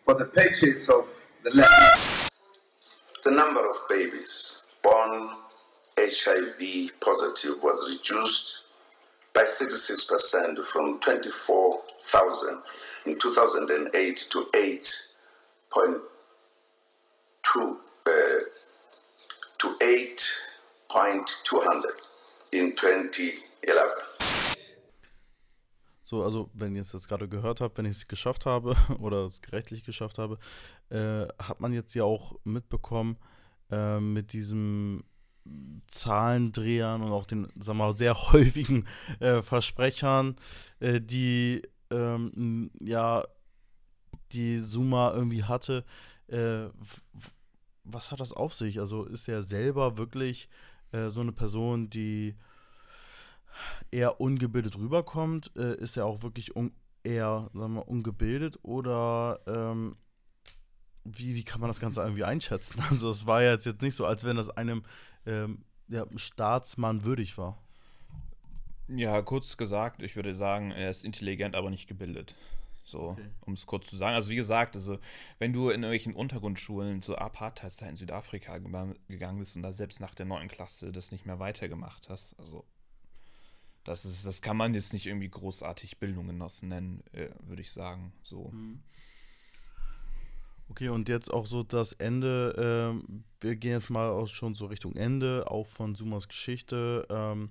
for 0.05 0.13
the 0.13 0.25
purchase 0.25 0.87
of 0.87 1.07
the 1.43 1.49
land. 1.49 2.29
The 3.23 3.31
number 3.31 3.67
of 3.67 3.75
babies 3.89 4.67
born 4.83 5.31
HIV 5.99 6.91
positive 7.01 7.61
was 7.61 7.89
reduced 7.89 8.66
by 9.37 9.43
66% 9.43 10.65
from 10.65 10.99
24,000 10.99 12.57
in 13.05 13.19
2008 13.19 14.17
to 14.31 14.49
8.2 14.51 15.99
uh, 17.55 17.71
to 19.59 19.67
8.200 19.79 21.91
in 22.51 22.75
2011. 22.75 23.43
So, 26.01 26.23
also 26.23 26.49
wenn 26.55 26.75
ihr 26.75 26.81
es 26.81 26.93
jetzt 26.93 27.07
gerade 27.07 27.27
gehört 27.27 27.61
habt, 27.61 27.77
wenn 27.77 27.85
ich 27.85 27.97
es 27.97 28.07
geschafft 28.07 28.47
habe 28.47 28.75
oder 28.99 29.25
es 29.25 29.43
gerechtlich 29.43 29.83
geschafft 29.83 30.17
habe, 30.17 30.39
äh, 30.89 31.27
hat 31.37 31.59
man 31.59 31.73
jetzt 31.73 31.93
ja 31.93 32.05
auch 32.05 32.39
mitbekommen 32.43 33.19
äh, 33.69 33.99
mit 33.99 34.33
diesem 34.33 35.03
Zahlendrehern 35.87 37.01
und 37.01 37.11
auch 37.11 37.25
den, 37.25 37.47
sagen 37.57 37.79
wir 37.79 37.85
mal, 37.85 37.97
sehr 37.97 38.15
häufigen 38.31 38.87
äh, 39.19 39.41
Versprechern, 39.41 40.35
äh, 40.79 41.01
die 41.01 41.61
ähm, 41.89 42.71
ja 42.81 43.23
die 44.31 44.59
Suma 44.59 45.13
irgendwie 45.13 45.43
hatte. 45.43 45.85
Äh, 46.27 46.67
was 47.83 48.11
hat 48.11 48.19
das 48.19 48.33
auf 48.33 48.53
sich? 48.53 48.79
Also 48.79 49.05
ist 49.05 49.27
er 49.27 49.41
selber 49.41 49.97
wirklich 49.97 50.49
äh, 50.91 51.09
so 51.09 51.21
eine 51.21 51.31
Person, 51.31 51.89
die 51.89 52.35
eher 53.91 54.19
ungebildet 54.19 54.77
rüberkommt? 54.77 55.51
Äh, 55.55 55.75
ist 55.77 55.97
er 55.97 56.05
auch 56.05 56.21
wirklich 56.21 56.51
eher, 57.03 57.49
sagen 57.53 57.73
wir, 57.75 57.87
ungebildet 57.87 58.59
oder 58.63 59.39
ähm, 59.47 59.95
wie, 61.13 61.35
wie 61.35 61.43
kann 61.43 61.61
man 61.61 61.69
das 61.69 61.79
Ganze 61.79 62.01
irgendwie 62.01 62.23
einschätzen? 62.23 62.81
Also 62.89 63.09
es 63.09 63.25
war 63.25 63.41
ja 63.41 63.51
jetzt, 63.51 63.65
jetzt 63.65 63.81
nicht 63.81 63.95
so, 63.95 64.05
als 64.05 64.23
wenn 64.23 64.37
das 64.37 64.49
einem 64.49 64.83
ähm, 65.25 65.63
ja, 65.87 66.05
Staatsmann 66.15 67.05
würdig 67.05 67.37
war. 67.37 67.57
Ja, 68.87 69.21
kurz 69.21 69.57
gesagt, 69.57 70.01
ich 70.01 70.15
würde 70.15 70.33
sagen, 70.33 70.71
er 70.71 70.89
ist 70.89 71.03
intelligent, 71.03 71.55
aber 71.55 71.69
nicht 71.69 71.87
gebildet. 71.87 72.35
So, 72.85 73.09
okay. 73.09 73.25
um 73.41 73.53
es 73.53 73.65
kurz 73.65 73.89
zu 73.89 73.97
sagen. 73.97 74.15
Also 74.15 74.29
wie 74.29 74.37
gesagt, 74.37 74.75
also 74.77 74.97
wenn 75.39 75.51
du 75.51 75.69
in 75.69 75.83
irgendwelchen 75.83 76.15
Untergrundschulen 76.15 77.01
zur 77.01 77.21
Apartheidzeit 77.21 77.89
in 77.89 77.97
Südafrika 77.97 78.57
gegangen 78.57 79.39
bist 79.39 79.57
und 79.57 79.63
da 79.63 79.73
selbst 79.73 79.99
nach 79.99 80.15
der 80.15 80.25
neunten 80.25 80.47
Klasse 80.47 80.93
das 80.93 81.11
nicht 81.11 81.25
mehr 81.25 81.37
weitergemacht 81.37 82.09
hast, 82.09 82.39
also 82.39 82.63
das 83.83 84.05
ist, 84.05 84.25
das 84.25 84.41
kann 84.41 84.55
man 84.55 84.73
jetzt 84.73 84.93
nicht 84.93 85.05
irgendwie 85.05 85.29
großartig 85.29 85.97
Bildung 85.97 86.27
genossen 86.27 86.69
nennen, 86.69 87.03
äh, 87.11 87.29
würde 87.41 87.61
ich 87.61 87.71
sagen. 87.71 88.13
So. 88.23 88.49
Mhm. 88.49 88.81
Okay, 90.69 90.89
und 90.89 91.09
jetzt 91.09 91.33
auch 91.33 91.45
so 91.45 91.63
das 91.63 91.93
Ende. 91.93 92.53
Ähm, 92.57 93.23
wir 93.39 93.55
gehen 93.55 93.71
jetzt 93.71 93.89
mal 93.89 94.09
auch 94.09 94.27
schon 94.27 94.53
so 94.53 94.65
Richtung 94.65 94.95
Ende, 94.95 95.45
auch 95.49 95.67
von 95.67 95.95
Sumas 95.95 96.27
Geschichte. 96.27 97.05
Ähm, 97.09 97.49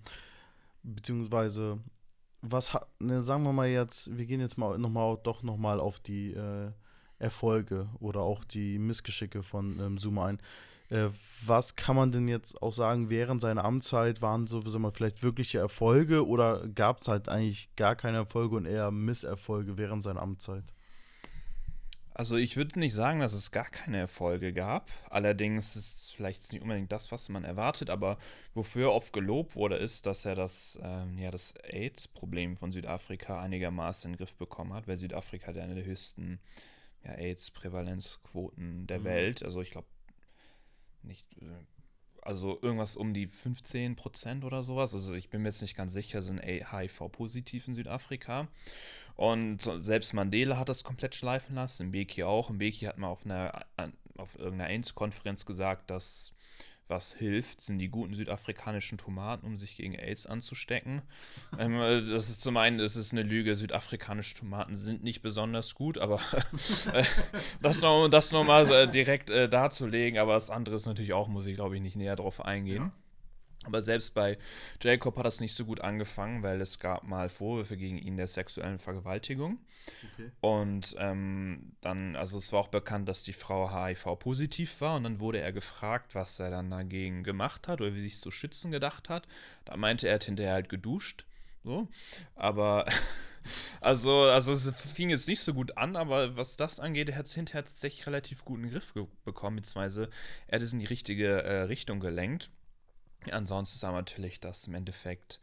beziehungsweise, 0.82 1.78
was 2.42 2.74
hat, 2.74 2.88
ne, 3.00 3.22
sagen 3.22 3.44
wir 3.44 3.52
mal 3.52 3.68
jetzt, 3.68 4.16
wir 4.16 4.26
gehen 4.26 4.40
jetzt 4.40 4.58
mal 4.58 4.78
nochmal 4.78 5.18
doch 5.22 5.42
nochmal 5.42 5.80
auf 5.80 5.98
die 5.98 6.32
äh, 6.32 6.70
Erfolge 7.18 7.88
oder 8.00 8.20
auch 8.20 8.44
die 8.44 8.78
Missgeschicke 8.78 9.42
von 9.42 9.78
ähm, 9.80 9.98
Zuma 9.98 10.26
ein. 10.26 10.40
Äh, 10.90 11.08
was 11.44 11.74
kann 11.74 11.96
man 11.96 12.12
denn 12.12 12.28
jetzt 12.28 12.62
auch 12.62 12.72
sagen, 12.72 13.10
während 13.10 13.40
seiner 13.40 13.64
Amtszeit 13.64 14.22
waren 14.22 14.46
so, 14.46 14.60
sagen 14.60 14.84
wir, 14.84 14.92
vielleicht 14.92 15.22
wirkliche 15.22 15.58
Erfolge 15.58 16.26
oder 16.26 16.68
gab 16.68 17.00
es 17.00 17.08
halt 17.08 17.28
eigentlich 17.28 17.74
gar 17.76 17.96
keine 17.96 18.18
Erfolge 18.18 18.56
und 18.56 18.66
eher 18.66 18.90
Misserfolge 18.90 19.78
während 19.78 20.02
seiner 20.02 20.22
Amtszeit? 20.22 20.64
Also 22.18 22.38
ich 22.38 22.56
würde 22.56 22.78
nicht 22.78 22.94
sagen, 22.94 23.20
dass 23.20 23.34
es 23.34 23.50
gar 23.50 23.68
keine 23.68 23.98
Erfolge 23.98 24.54
gab. 24.54 24.90
Allerdings 25.10 25.76
ist 25.76 25.96
es 26.00 26.10
vielleicht 26.12 26.50
nicht 26.50 26.62
unbedingt 26.62 26.90
das, 26.90 27.12
was 27.12 27.28
man 27.28 27.44
erwartet, 27.44 27.90
aber 27.90 28.16
wofür 28.54 28.92
oft 28.92 29.12
gelobt 29.12 29.54
wurde, 29.54 29.76
ist, 29.76 30.06
dass 30.06 30.24
er 30.24 30.34
das, 30.34 30.78
ähm, 30.82 31.18
ja, 31.18 31.30
das 31.30 31.52
AIDS-Problem 31.56 32.56
von 32.56 32.72
Südafrika 32.72 33.42
einigermaßen 33.42 34.08
in 34.08 34.12
den 34.14 34.18
Griff 34.18 34.34
bekommen 34.34 34.72
hat, 34.72 34.88
weil 34.88 34.96
Südafrika 34.96 35.48
hat 35.48 35.58
eine 35.58 35.74
der 35.74 35.84
höchsten 35.84 36.40
ja, 37.04 37.12
AIDS-Prävalenzquoten 37.12 38.86
der 38.86 39.00
mhm. 39.00 39.04
Welt. 39.04 39.42
Also 39.42 39.60
ich 39.60 39.70
glaube 39.70 39.88
nicht, 41.02 41.30
äh, 41.42 41.75
also 42.26 42.58
irgendwas 42.60 42.96
um 42.96 43.14
die 43.14 43.26
15 43.26 43.96
Prozent 43.96 44.44
oder 44.44 44.62
sowas. 44.62 44.94
Also 44.94 45.14
ich 45.14 45.30
bin 45.30 45.42
mir 45.42 45.48
jetzt 45.48 45.62
nicht 45.62 45.76
ganz 45.76 45.92
sicher, 45.92 46.22
sind 46.22 46.40
HIV-positiv 46.42 47.68
in 47.68 47.74
Südafrika. 47.74 48.48
Und 49.16 49.62
selbst 49.80 50.12
Mandela 50.12 50.58
hat 50.58 50.68
das 50.68 50.84
komplett 50.84 51.14
schleifen 51.14 51.54
lassen, 51.54 51.88
Mbeki 51.88 52.24
auch. 52.24 52.50
Mbeki 52.50 52.84
hat 52.84 52.98
mal 52.98 53.08
auf 53.08 53.24
einer 53.24 53.64
auf 54.18 54.38
irgendeiner 54.38 54.70
AIDS-Konferenz 54.70 55.44
gesagt, 55.44 55.90
dass 55.90 56.32
was 56.88 57.14
hilft, 57.14 57.60
sind 57.60 57.78
die 57.78 57.88
guten 57.88 58.14
südafrikanischen 58.14 58.98
Tomaten, 58.98 59.46
um 59.46 59.56
sich 59.56 59.76
gegen 59.76 59.94
AIDS 59.94 60.26
anzustecken. 60.26 61.02
ähm, 61.58 61.74
äh, 61.80 62.04
das 62.06 62.28
ist 62.28 62.40
zum 62.40 62.56
einen, 62.56 62.78
das 62.78 62.96
ist 62.96 63.12
eine 63.12 63.22
Lüge, 63.22 63.56
südafrikanische 63.56 64.36
Tomaten 64.36 64.76
sind 64.76 65.02
nicht 65.02 65.22
besonders 65.22 65.74
gut, 65.74 65.98
aber 65.98 66.20
äh, 66.92 67.04
das 67.62 67.80
noch, 67.82 68.08
das 68.08 68.32
nochmal 68.32 68.70
äh, 68.70 68.88
direkt 68.88 69.30
äh, 69.30 69.48
darzulegen, 69.48 70.18
aber 70.18 70.34
das 70.34 70.50
andere 70.50 70.76
ist 70.76 70.86
natürlich 70.86 71.12
auch, 71.12 71.28
muss 71.28 71.46
ich 71.46 71.56
glaube 71.56 71.76
ich 71.76 71.82
nicht 71.82 71.96
näher 71.96 72.16
drauf 72.16 72.44
eingehen. 72.44 72.84
Ja. 72.84 73.05
Aber 73.66 73.82
selbst 73.82 74.14
bei 74.14 74.38
Jacob 74.80 75.16
hat 75.18 75.26
das 75.26 75.40
nicht 75.40 75.54
so 75.54 75.64
gut 75.64 75.80
angefangen, 75.80 76.42
weil 76.42 76.60
es 76.60 76.78
gab 76.78 77.04
mal 77.04 77.28
Vorwürfe 77.28 77.76
gegen 77.76 77.98
ihn 77.98 78.16
der 78.16 78.28
sexuellen 78.28 78.78
Vergewaltigung. 78.78 79.58
Okay. 80.14 80.30
Und 80.40 80.94
ähm, 80.98 81.72
dann, 81.80 82.16
also 82.16 82.38
es 82.38 82.52
war 82.52 82.60
auch 82.60 82.68
bekannt, 82.68 83.08
dass 83.08 83.24
die 83.24 83.32
Frau 83.32 83.70
HIV-positiv 83.74 84.80
war 84.80 84.96
und 84.96 85.04
dann 85.04 85.20
wurde 85.20 85.40
er 85.40 85.52
gefragt, 85.52 86.14
was 86.14 86.38
er 86.38 86.50
dann 86.50 86.70
dagegen 86.70 87.24
gemacht 87.24 87.68
hat 87.68 87.80
oder 87.80 87.94
wie 87.94 88.00
sich 88.00 88.20
zu 88.20 88.30
schützen 88.30 88.70
gedacht 88.70 89.08
hat. 89.08 89.26
Da 89.64 89.76
meinte 89.76 90.06
er, 90.06 90.12
er 90.12 90.14
hat 90.16 90.24
hinterher 90.24 90.54
halt 90.54 90.68
geduscht. 90.68 91.26
So. 91.64 91.88
Aber 92.36 92.86
also, 93.80 94.22
also 94.22 94.52
es 94.52 94.72
fing 94.94 95.10
jetzt 95.10 95.28
nicht 95.28 95.40
so 95.40 95.52
gut 95.54 95.76
an, 95.76 95.96
aber 95.96 96.36
was 96.36 96.56
das 96.56 96.80
angeht, 96.80 97.08
er 97.08 97.16
hat 97.16 97.26
es 97.26 97.34
hinterher 97.34 97.64
tatsächlich 97.64 98.06
relativ 98.06 98.44
guten 98.44 98.70
Griff 98.70 98.94
bekommen, 99.24 99.56
beziehungsweise 99.56 100.10
er 100.46 100.56
hat 100.56 100.62
es 100.62 100.72
in 100.72 100.78
die 100.78 100.86
richtige 100.86 101.42
äh, 101.42 101.62
Richtung 101.62 102.00
gelenkt. 102.00 102.50
Ansonsten 103.32 103.78
sagen 103.78 103.94
wir 103.94 103.98
natürlich, 103.98 104.40
dass 104.40 104.66
im 104.66 104.74
Endeffekt, 104.74 105.40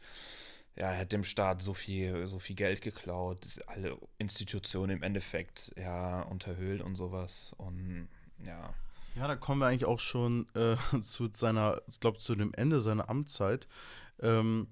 ja, 0.76 0.90
er 0.90 0.98
hat 0.98 1.12
dem 1.12 1.24
Staat 1.24 1.62
so 1.62 1.74
viel, 1.74 2.26
so 2.26 2.38
viel 2.38 2.56
Geld 2.56 2.80
geklaut, 2.80 3.60
alle 3.66 3.96
Institutionen 4.18 4.98
im 4.98 5.02
Endeffekt, 5.02 5.72
ja, 5.76 6.22
unterhöhlt 6.22 6.82
und 6.82 6.96
sowas. 6.96 7.54
Und 7.58 8.08
ja. 8.44 8.74
Ja, 9.16 9.28
da 9.28 9.36
kommen 9.36 9.60
wir 9.60 9.66
eigentlich 9.66 9.84
auch 9.84 10.00
schon 10.00 10.46
äh, 10.54 10.76
zu 11.02 11.28
seiner, 11.32 11.80
ich 11.86 12.00
glaube, 12.00 12.18
zu 12.18 12.34
dem 12.34 12.52
Ende 12.54 12.80
seiner 12.80 13.08
Amtszeit. 13.08 13.68
Ähm, 14.20 14.68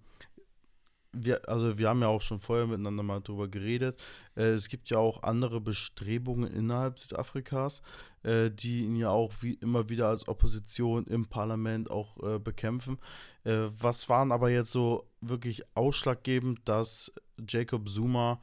wir, 1.12 1.48
also 1.48 1.78
wir 1.78 1.88
haben 1.88 2.00
ja 2.00 2.08
auch 2.08 2.22
schon 2.22 2.40
vorher 2.40 2.66
miteinander 2.66 3.02
mal 3.02 3.20
drüber 3.20 3.48
geredet. 3.48 4.02
Äh, 4.34 4.52
es 4.52 4.68
gibt 4.68 4.90
ja 4.90 4.98
auch 4.98 5.22
andere 5.22 5.60
Bestrebungen 5.60 6.52
innerhalb 6.52 6.98
Südafrikas, 6.98 7.82
äh, 8.22 8.50
die 8.50 8.84
ihn 8.84 8.96
ja 8.96 9.10
auch 9.10 9.32
wie 9.40 9.54
immer 9.54 9.88
wieder 9.88 10.08
als 10.08 10.26
Opposition 10.28 11.06
im 11.06 11.26
Parlament 11.26 11.90
auch 11.90 12.22
äh, 12.22 12.38
bekämpfen. 12.38 12.98
Äh, 13.44 13.68
was 13.78 14.08
waren 14.08 14.32
aber 14.32 14.50
jetzt 14.50 14.72
so 14.72 15.08
wirklich 15.20 15.64
ausschlaggebend, 15.74 16.60
dass 16.64 17.12
Jacob 17.46 17.88
Zuma 17.88 18.40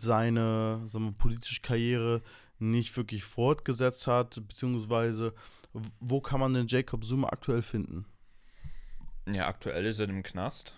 seine 0.00 0.82
wir, 0.84 1.12
politische 1.12 1.60
Karriere 1.60 2.22
nicht 2.58 2.96
wirklich 2.96 3.24
fortgesetzt 3.24 4.06
hat, 4.06 4.42
beziehungsweise 4.48 5.34
wo 6.00 6.20
kann 6.20 6.40
man 6.40 6.54
denn 6.54 6.66
Jacob 6.66 7.04
Zuma 7.04 7.28
aktuell 7.28 7.62
finden? 7.62 8.04
Ja, 9.26 9.46
aktuell 9.46 9.84
ist 9.84 9.98
er 10.00 10.08
im 10.08 10.22
Knast. 10.22 10.77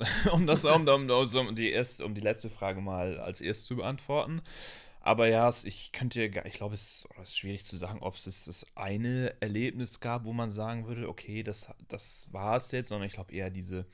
um 0.32 0.46
das 0.46 0.64
um, 0.64 0.88
um, 0.88 1.10
um, 1.10 1.54
die 1.54 1.70
erst, 1.70 2.00
um 2.00 2.14
die 2.14 2.20
letzte 2.20 2.50
Frage 2.50 2.80
mal 2.80 3.18
als 3.18 3.40
erstes 3.40 3.66
zu 3.66 3.76
beantworten. 3.76 4.42
Aber 5.02 5.28
ja, 5.28 5.50
ich 5.64 5.92
könnte, 5.92 6.22
ich 6.22 6.54
glaube, 6.54 6.74
es 6.74 7.06
ist 7.22 7.38
schwierig 7.38 7.64
zu 7.64 7.76
sagen, 7.76 8.00
ob 8.02 8.16
es 8.16 8.24
das 8.24 8.66
eine 8.74 9.34
Erlebnis 9.40 10.00
gab, 10.00 10.24
wo 10.24 10.32
man 10.32 10.50
sagen 10.50 10.86
würde, 10.86 11.08
okay, 11.08 11.42
das, 11.42 11.70
das 11.88 12.28
war 12.32 12.56
es 12.56 12.70
jetzt, 12.72 12.88
sondern 12.88 13.06
ich 13.06 13.14
glaube 13.14 13.32
eher 13.32 13.48
diese 13.50 13.86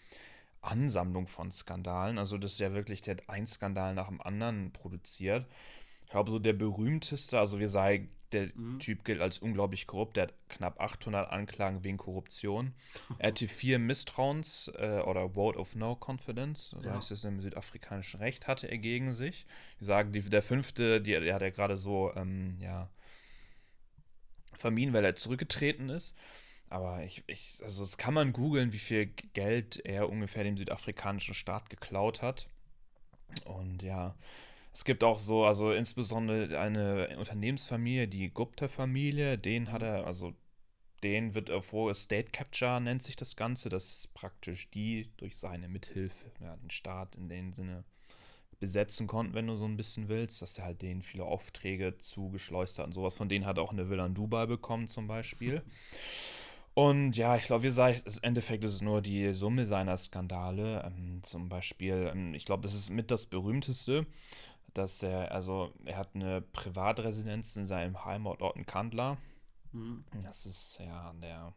Ansammlung 0.62 1.28
von 1.28 1.52
Skandalen. 1.52 2.18
Also, 2.18 2.38
das 2.38 2.54
ist 2.54 2.60
ja 2.60 2.74
wirklich, 2.74 3.02
der 3.02 3.16
hat 3.16 3.28
ein 3.28 3.46
Skandal 3.46 3.94
nach 3.94 4.08
dem 4.08 4.20
anderen 4.20 4.72
produziert. 4.72 5.46
Ich 6.04 6.10
glaube, 6.10 6.30
so 6.30 6.38
der 6.40 6.54
berühmteste, 6.54 7.38
also 7.38 7.60
wir 7.60 7.68
sagen, 7.68 8.08
der 8.32 8.48
mhm. 8.54 8.78
Typ 8.78 9.04
gilt 9.04 9.20
als 9.20 9.38
unglaublich 9.38 9.86
korrupt. 9.86 10.16
Der 10.16 10.24
hat 10.24 10.34
knapp 10.48 10.80
800 10.80 11.30
Anklagen 11.30 11.84
wegen 11.84 11.96
Korruption. 11.96 12.74
Er 13.18 13.28
hatte 13.28 13.48
vier 13.48 13.78
Misstrauens- 13.78 14.70
äh, 14.76 15.02
oder 15.02 15.30
Vote 15.30 15.58
of 15.58 15.74
No 15.74 15.96
Confidence, 15.96 16.70
so 16.70 16.80
ja. 16.82 16.94
heißt 16.94 17.10
es 17.10 17.24
im 17.24 17.40
südafrikanischen 17.40 18.18
Recht, 18.18 18.46
hatte 18.46 18.70
er 18.70 18.78
gegen 18.78 19.14
sich. 19.14 19.46
Wir 19.78 19.86
sagen, 19.86 20.12
die, 20.12 20.20
der 20.20 20.42
fünfte, 20.42 21.00
die, 21.00 21.12
der 21.12 21.34
hat 21.34 21.42
er 21.42 21.50
gerade 21.50 21.76
so, 21.76 22.12
ähm, 22.14 22.56
ja, 22.58 22.90
vermieden, 24.54 24.94
weil 24.94 25.04
er 25.04 25.16
zurückgetreten 25.16 25.88
ist. 25.88 26.16
Aber 26.68 27.04
ich, 27.04 27.22
ich 27.26 27.60
also 27.62 27.84
das 27.84 27.96
kann 27.96 28.14
man 28.14 28.32
googeln, 28.32 28.72
wie 28.72 28.78
viel 28.78 29.06
Geld 29.34 29.80
er 29.84 30.08
ungefähr 30.08 30.42
dem 30.42 30.56
südafrikanischen 30.56 31.34
Staat 31.34 31.70
geklaut 31.70 32.22
hat. 32.22 32.48
Und 33.44 33.82
ja, 33.82 34.16
es 34.76 34.84
gibt 34.84 35.02
auch 35.04 35.18
so, 35.18 35.46
also 35.46 35.72
insbesondere 35.72 36.60
eine 36.60 37.16
Unternehmensfamilie, 37.16 38.08
die 38.08 38.28
Gupta-Familie, 38.28 39.38
den 39.38 39.72
hat 39.72 39.80
er, 39.80 40.06
also 40.06 40.34
den 41.02 41.34
wird 41.34 41.48
er 41.48 41.62
vor 41.62 41.94
State 41.94 42.30
Capture 42.30 42.78
nennt 42.78 43.02
sich 43.02 43.16
das 43.16 43.36
Ganze, 43.36 43.70
dass 43.70 44.06
praktisch 44.12 44.68
die 44.70 45.08
durch 45.16 45.38
seine 45.38 45.70
Mithilfe 45.70 46.30
ja, 46.42 46.56
den 46.56 46.68
Staat 46.68 47.16
in 47.16 47.30
dem 47.30 47.54
Sinne 47.54 47.84
besetzen 48.60 49.06
konnten, 49.06 49.32
wenn 49.32 49.46
du 49.46 49.56
so 49.56 49.64
ein 49.64 49.78
bisschen 49.78 50.08
willst, 50.08 50.42
dass 50.42 50.58
er 50.58 50.66
halt 50.66 50.82
denen 50.82 51.00
viele 51.00 51.24
Aufträge 51.24 51.96
zugeschleust 51.96 52.78
hat 52.78 52.84
und 52.84 52.92
sowas. 52.92 53.16
Von 53.16 53.30
denen 53.30 53.46
hat 53.46 53.56
er 53.56 53.62
auch 53.62 53.72
eine 53.72 53.88
Villa 53.88 54.04
in 54.04 54.12
Dubai 54.12 54.44
bekommen 54.44 54.88
zum 54.88 55.06
Beispiel. 55.06 55.62
Und 56.78 57.16
ja, 57.16 57.36
ich 57.36 57.44
glaube, 57.44 57.62
wie 57.62 57.68
gesagt, 57.68 58.02
im 58.06 58.18
Endeffekt 58.20 58.62
ist 58.62 58.74
es 58.74 58.82
nur 58.82 59.00
die 59.00 59.32
Summe 59.32 59.64
seiner 59.64 59.96
Skandale. 59.96 60.84
Ähm, 60.84 61.22
zum 61.22 61.48
Beispiel, 61.48 62.10
ähm, 62.12 62.34
ich 62.34 62.44
glaube, 62.44 62.64
das 62.64 62.74
ist 62.74 62.90
mit 62.90 63.10
das 63.10 63.24
berühmteste, 63.24 64.06
dass 64.76 65.02
er, 65.02 65.32
also 65.32 65.72
er 65.84 65.96
hat 65.96 66.14
eine 66.14 66.42
Privatresidenz 66.42 67.56
in 67.56 67.66
seinem 67.66 68.04
Heimatort 68.04 68.56
in 68.56 68.66
Kandla. 68.66 69.16
Mhm. 69.72 70.04
Das 70.22 70.46
ist 70.46 70.78
ja 70.78 71.12
der 71.22 71.54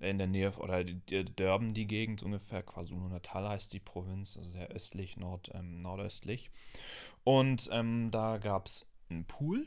in 0.00 0.18
der 0.18 0.26
Nähe 0.26 0.52
oder 0.58 0.84
Durban 0.84 1.72
die 1.72 1.86
Gegend 1.86 2.22
ungefähr 2.22 2.62
KwaZulu-Natal 2.62 3.48
heißt 3.48 3.72
die 3.72 3.80
Provinz, 3.80 4.36
also 4.36 4.50
sehr 4.50 4.68
östlich, 4.68 5.16
nord, 5.16 5.50
ähm, 5.54 5.78
nordöstlich. 5.78 6.50
Und 7.24 7.68
ähm, 7.72 8.10
da 8.10 8.36
gab 8.38 8.66
es 8.66 8.86
einen 9.08 9.24
Pool 9.24 9.66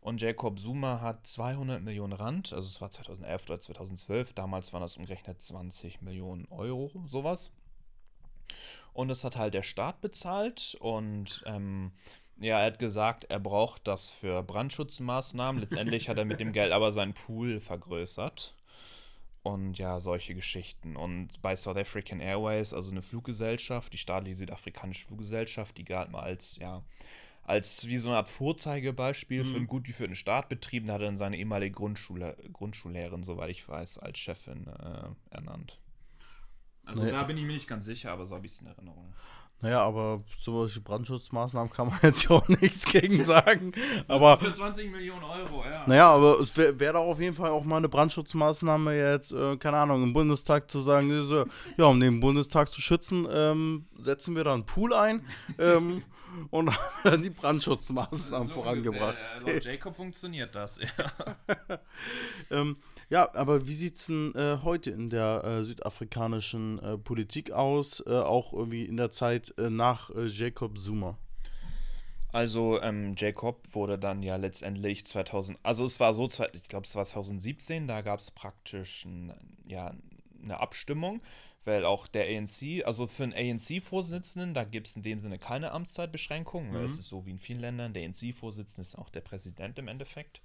und 0.00 0.20
Jacob 0.20 0.58
Zuma 0.58 1.00
hat 1.00 1.26
200 1.26 1.82
Millionen 1.82 2.12
Rand, 2.12 2.52
also 2.52 2.66
es 2.66 2.80
war 2.80 2.90
2011 2.90 3.48
oder 3.48 3.60
2012, 3.60 4.32
damals 4.34 4.72
waren 4.72 4.82
das 4.82 4.96
umgerechnet 4.96 5.40
20 5.40 6.02
Millionen 6.02 6.46
Euro, 6.50 6.90
sowas. 7.06 7.52
Und 8.92 9.08
das 9.08 9.24
hat 9.24 9.36
halt 9.36 9.54
der 9.54 9.62
Staat 9.62 10.00
bezahlt 10.00 10.76
und 10.80 11.42
ähm, 11.46 11.92
ja, 12.42 12.58
er 12.58 12.66
hat 12.66 12.78
gesagt, 12.78 13.24
er 13.24 13.40
braucht 13.40 13.86
das 13.86 14.10
für 14.10 14.42
Brandschutzmaßnahmen. 14.42 15.60
Letztendlich 15.60 16.08
hat 16.08 16.18
er 16.18 16.24
mit 16.24 16.40
dem 16.40 16.52
Geld 16.52 16.72
aber 16.72 16.92
seinen 16.92 17.14
Pool 17.14 17.60
vergrößert. 17.60 18.54
Und 19.42 19.78
ja, 19.78 19.98
solche 19.98 20.34
Geschichten. 20.34 20.96
Und 20.96 21.42
bei 21.42 21.56
South 21.56 21.76
African 21.76 22.20
Airways, 22.20 22.72
also 22.72 22.90
eine 22.90 23.02
Fluggesellschaft, 23.02 23.92
die 23.92 23.98
staatliche 23.98 24.36
südafrikanische 24.36 25.06
Fluggesellschaft, 25.06 25.76
die 25.78 25.84
galt 25.84 26.10
mal 26.10 26.22
als, 26.22 26.56
ja, 26.60 26.82
als 27.42 27.86
wie 27.88 27.98
so 27.98 28.08
eine 28.08 28.18
Art 28.18 28.28
Vorzeigebeispiel 28.28 29.42
mhm. 29.42 29.48
für 29.48 29.56
einen 29.56 29.66
gut 29.66 29.84
geführten 29.84 30.14
Startbetrieb. 30.14 30.86
Da 30.86 30.94
hat 30.94 31.00
er 31.00 31.06
dann 31.06 31.16
seine 31.16 31.38
ehemalige 31.38 31.74
Grundschule, 31.74 32.36
Grundschullehrerin, 32.52 33.24
soweit 33.24 33.50
ich 33.50 33.68
weiß, 33.68 33.98
als 33.98 34.18
Chefin 34.18 34.68
äh, 34.68 35.34
ernannt. 35.34 35.78
Also 36.84 37.02
naja. 37.02 37.20
da 37.20 37.24
bin 37.24 37.36
ich 37.36 37.44
mir 37.44 37.52
nicht 37.52 37.68
ganz 37.68 37.84
sicher, 37.84 38.12
aber 38.12 38.26
so 38.26 38.34
habe 38.34 38.46
ich 38.46 38.52
es 38.52 38.60
in 38.60 38.66
Erinnerung. 38.66 39.14
Naja, 39.62 39.80
aber 39.84 40.24
solche 40.40 40.80
Brandschutzmaßnahmen 40.80 41.72
kann 41.72 41.86
man 41.86 41.98
jetzt 42.02 42.24
ja 42.24 42.30
auch 42.30 42.48
nichts 42.48 42.84
gegen 42.84 43.22
sagen. 43.22 43.72
Aber, 44.08 44.36
Für 44.38 44.52
20 44.52 44.90
Millionen 44.90 45.22
Euro, 45.22 45.64
ja. 45.64 45.84
Naja, 45.86 46.10
aber 46.10 46.40
es 46.40 46.56
wäre 46.56 46.78
wär 46.80 46.92
doch 46.94 47.04
auf 47.04 47.20
jeden 47.20 47.36
Fall 47.36 47.50
auch 47.50 47.62
mal 47.62 47.76
eine 47.76 47.88
Brandschutzmaßnahme 47.88 48.96
jetzt, 48.96 49.30
äh, 49.30 49.56
keine 49.58 49.76
Ahnung, 49.76 50.02
im 50.02 50.12
Bundestag 50.12 50.68
zu 50.68 50.80
sagen, 50.80 51.26
so, 51.26 51.44
ja, 51.76 51.84
um 51.84 52.00
den 52.00 52.18
Bundestag 52.18 52.70
zu 52.70 52.80
schützen, 52.80 53.28
ähm, 53.30 53.86
setzen 54.00 54.34
wir 54.34 54.42
da 54.42 54.52
einen 54.52 54.66
Pool 54.66 54.92
ein. 54.94 55.24
ähm, 55.58 56.02
und 56.50 56.70
haben 57.04 57.22
die 57.22 57.30
Brandschutzmaßnahmen 57.30 58.48
so 58.48 58.54
vorangebracht. 58.54 59.16
Ungefähr, 59.38 59.54
also 59.54 59.68
Jacob 59.68 59.94
funktioniert 59.94 60.54
das, 60.54 60.80
ja. 60.80 61.78
ähm, 62.50 62.78
ja, 63.12 63.34
aber 63.34 63.66
wie 63.66 63.74
sieht 63.74 63.96
es 63.96 64.06
denn 64.06 64.34
äh, 64.34 64.56
heute 64.62 64.90
in 64.90 65.10
der 65.10 65.44
äh, 65.44 65.62
südafrikanischen 65.62 66.78
äh, 66.78 66.96
Politik 66.96 67.50
aus, 67.50 68.02
äh, 68.06 68.10
auch 68.10 68.54
irgendwie 68.54 68.86
in 68.86 68.96
der 68.96 69.10
Zeit 69.10 69.52
äh, 69.58 69.68
nach 69.68 70.08
äh, 70.08 70.28
Jacob 70.28 70.78
Zuma? 70.78 71.18
Also 72.32 72.80
ähm, 72.80 73.14
Jacob 73.14 73.68
wurde 73.72 73.98
dann 73.98 74.22
ja 74.22 74.36
letztendlich 74.36 75.04
2000, 75.04 75.58
also 75.62 75.84
es 75.84 76.00
war 76.00 76.14
so, 76.14 76.26
ich 76.54 76.68
glaube 76.70 76.86
es 76.86 76.96
war 76.96 77.04
2017, 77.04 77.86
da 77.86 78.00
gab 78.00 78.20
es 78.20 78.30
praktisch 78.30 79.04
ein, 79.04 79.34
ja, 79.66 79.94
eine 80.42 80.58
Abstimmung 80.58 81.20
weil 81.64 81.84
auch 81.84 82.08
der 82.08 82.26
ANC, 82.26 82.84
also 82.84 83.06
für 83.06 83.22
einen 83.24 83.34
ANC-Vorsitzenden, 83.34 84.54
da 84.54 84.64
gibt 84.64 84.88
es 84.88 84.96
in 84.96 85.02
dem 85.02 85.20
Sinne 85.20 85.38
keine 85.38 85.70
Amtszeitbeschränkung. 85.72 86.70
Mhm. 86.70 86.76
Es 86.76 86.98
ist 86.98 87.08
so 87.08 87.24
wie 87.24 87.30
in 87.30 87.38
vielen 87.38 87.60
Ländern. 87.60 87.92
Der 87.92 88.04
ANC-Vorsitzende 88.04 88.82
ist 88.82 88.96
auch 88.96 89.10
der 89.10 89.20
Präsident 89.20 89.78
im 89.78 89.88
Endeffekt. 89.88 90.40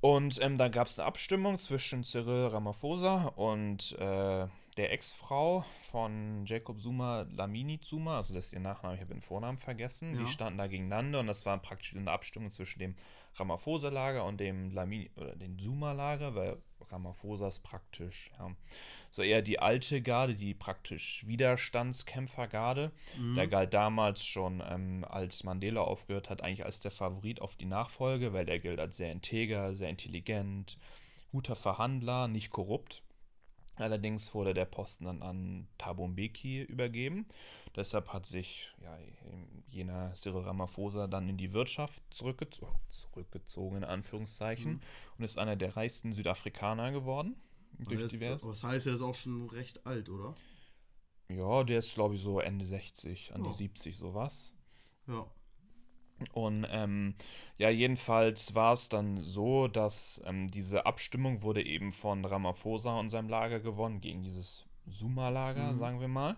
Und 0.00 0.40
ähm, 0.40 0.56
dann 0.56 0.70
gab 0.70 0.86
es 0.86 0.98
eine 0.98 1.06
Abstimmung 1.06 1.58
zwischen 1.58 2.04
Cyril 2.04 2.46
Ramaphosa 2.46 3.32
und 3.36 3.96
äh, 3.98 4.46
der 4.80 4.92
Ex-Frau 4.92 5.62
von 5.90 6.46
Jacob 6.46 6.80
Zuma, 6.80 7.26
Lamini 7.34 7.82
Zuma, 7.82 8.16
also 8.16 8.32
das 8.32 8.46
ist 8.46 8.52
ihr 8.54 8.60
Nachname, 8.60 8.94
ich 8.94 9.02
habe 9.02 9.12
den 9.12 9.20
Vornamen 9.20 9.58
vergessen. 9.58 10.14
Ja. 10.14 10.20
Die 10.20 10.26
standen 10.26 10.56
da 10.56 10.68
gegeneinander 10.68 11.20
und 11.20 11.26
das 11.26 11.44
war 11.44 11.58
praktisch 11.58 11.94
eine 11.94 12.10
Abstimmung 12.10 12.50
zwischen 12.50 12.78
dem 12.78 12.94
Ramaphosa-Lager 13.34 14.24
und 14.24 14.40
dem 14.40 14.70
Lamini 14.70 15.10
oder 15.16 15.36
dem 15.36 15.58
Zuma-Lager, 15.58 16.34
weil 16.34 16.56
Ramaphosa 16.88 17.48
ist 17.48 17.60
praktisch, 17.60 18.30
ja, 18.38 18.50
so 19.10 19.22
eher 19.22 19.42
die 19.42 19.58
alte 19.58 20.00
Garde, 20.00 20.34
die 20.34 20.54
praktisch 20.54 21.26
Widerstandskämpfergarde. 21.26 22.90
Mhm. 23.18 23.34
Der 23.34 23.48
galt 23.48 23.74
damals 23.74 24.24
schon, 24.24 24.62
ähm, 24.66 25.04
als 25.06 25.44
Mandela 25.44 25.82
aufgehört 25.82 26.30
hat, 26.30 26.42
eigentlich 26.42 26.64
als 26.64 26.80
der 26.80 26.90
Favorit 26.90 27.42
auf 27.42 27.54
die 27.54 27.66
Nachfolge, 27.66 28.32
weil 28.32 28.46
der 28.46 28.58
gilt 28.58 28.80
als 28.80 28.96
sehr 28.96 29.12
integer, 29.12 29.74
sehr 29.74 29.90
intelligent, 29.90 30.78
guter 31.32 31.54
Verhandler, 31.54 32.28
nicht 32.28 32.48
korrupt. 32.48 33.02
Allerdings 33.76 34.34
wurde 34.34 34.52
der 34.52 34.66
Posten 34.66 35.04
dann 35.04 35.22
an 35.22 35.68
Thabo 35.78 36.06
Mbeki 36.06 36.62
übergeben. 36.62 37.26
Deshalb 37.76 38.12
hat 38.12 38.26
sich 38.26 38.70
ja, 38.82 38.98
jener 39.68 40.12
Cyril 40.14 40.42
Ramaphosa 40.42 41.06
dann 41.06 41.28
in 41.28 41.36
die 41.36 41.52
Wirtschaft 41.52 42.02
zurückgezo 42.10 42.68
zurückgezogen, 42.88 43.78
in 43.78 43.84
Anführungszeichen, 43.84 44.72
mhm. 44.72 44.80
und 45.16 45.24
ist 45.24 45.38
einer 45.38 45.56
der 45.56 45.76
reichsten 45.76 46.12
Südafrikaner 46.12 46.92
geworden. 46.92 47.36
Durch 47.78 48.00
ist, 48.00 48.12
divers. 48.12 48.42
Das 48.42 48.62
heißt, 48.62 48.86
er 48.86 48.94
ist 48.94 49.02
auch 49.02 49.14
schon 49.14 49.48
recht 49.48 49.86
alt, 49.86 50.08
oder? 50.08 50.34
Ja, 51.28 51.62
der 51.64 51.78
ist, 51.78 51.94
glaube 51.94 52.16
ich, 52.16 52.20
so 52.20 52.40
Ende 52.40 52.66
60, 52.66 53.34
an 53.34 53.44
ja. 53.44 53.50
die 53.50 53.56
70, 53.56 53.96
sowas. 53.96 54.52
Ja. 55.06 55.30
Und 56.32 56.66
ähm, 56.70 57.14
ja, 57.58 57.70
jedenfalls 57.70 58.54
war 58.54 58.72
es 58.72 58.88
dann 58.88 59.18
so, 59.18 59.68
dass 59.68 60.20
ähm, 60.26 60.48
diese 60.48 60.86
Abstimmung 60.86 61.42
wurde 61.42 61.64
eben 61.64 61.92
von 61.92 62.24
Ramaphosa 62.24 62.98
und 62.98 63.10
seinem 63.10 63.28
Lager 63.28 63.60
gewonnen, 63.60 64.00
gegen 64.00 64.22
dieses 64.22 64.66
Suma-Lager, 64.86 65.72
mhm. 65.72 65.78
sagen 65.78 66.00
wir 66.00 66.08
mal. 66.08 66.36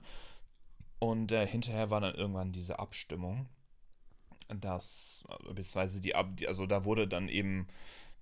Und 0.99 1.33
äh, 1.33 1.47
hinterher 1.47 1.90
war 1.90 2.01
dann 2.01 2.14
irgendwann 2.14 2.53
diese 2.53 2.79
Abstimmung, 2.79 3.49
dass, 4.49 5.25
beziehungsweise 5.49 6.01
die, 6.01 6.14
also 6.14 6.66
da 6.66 6.85
wurde 6.85 7.09
dann 7.09 7.29
eben 7.29 7.66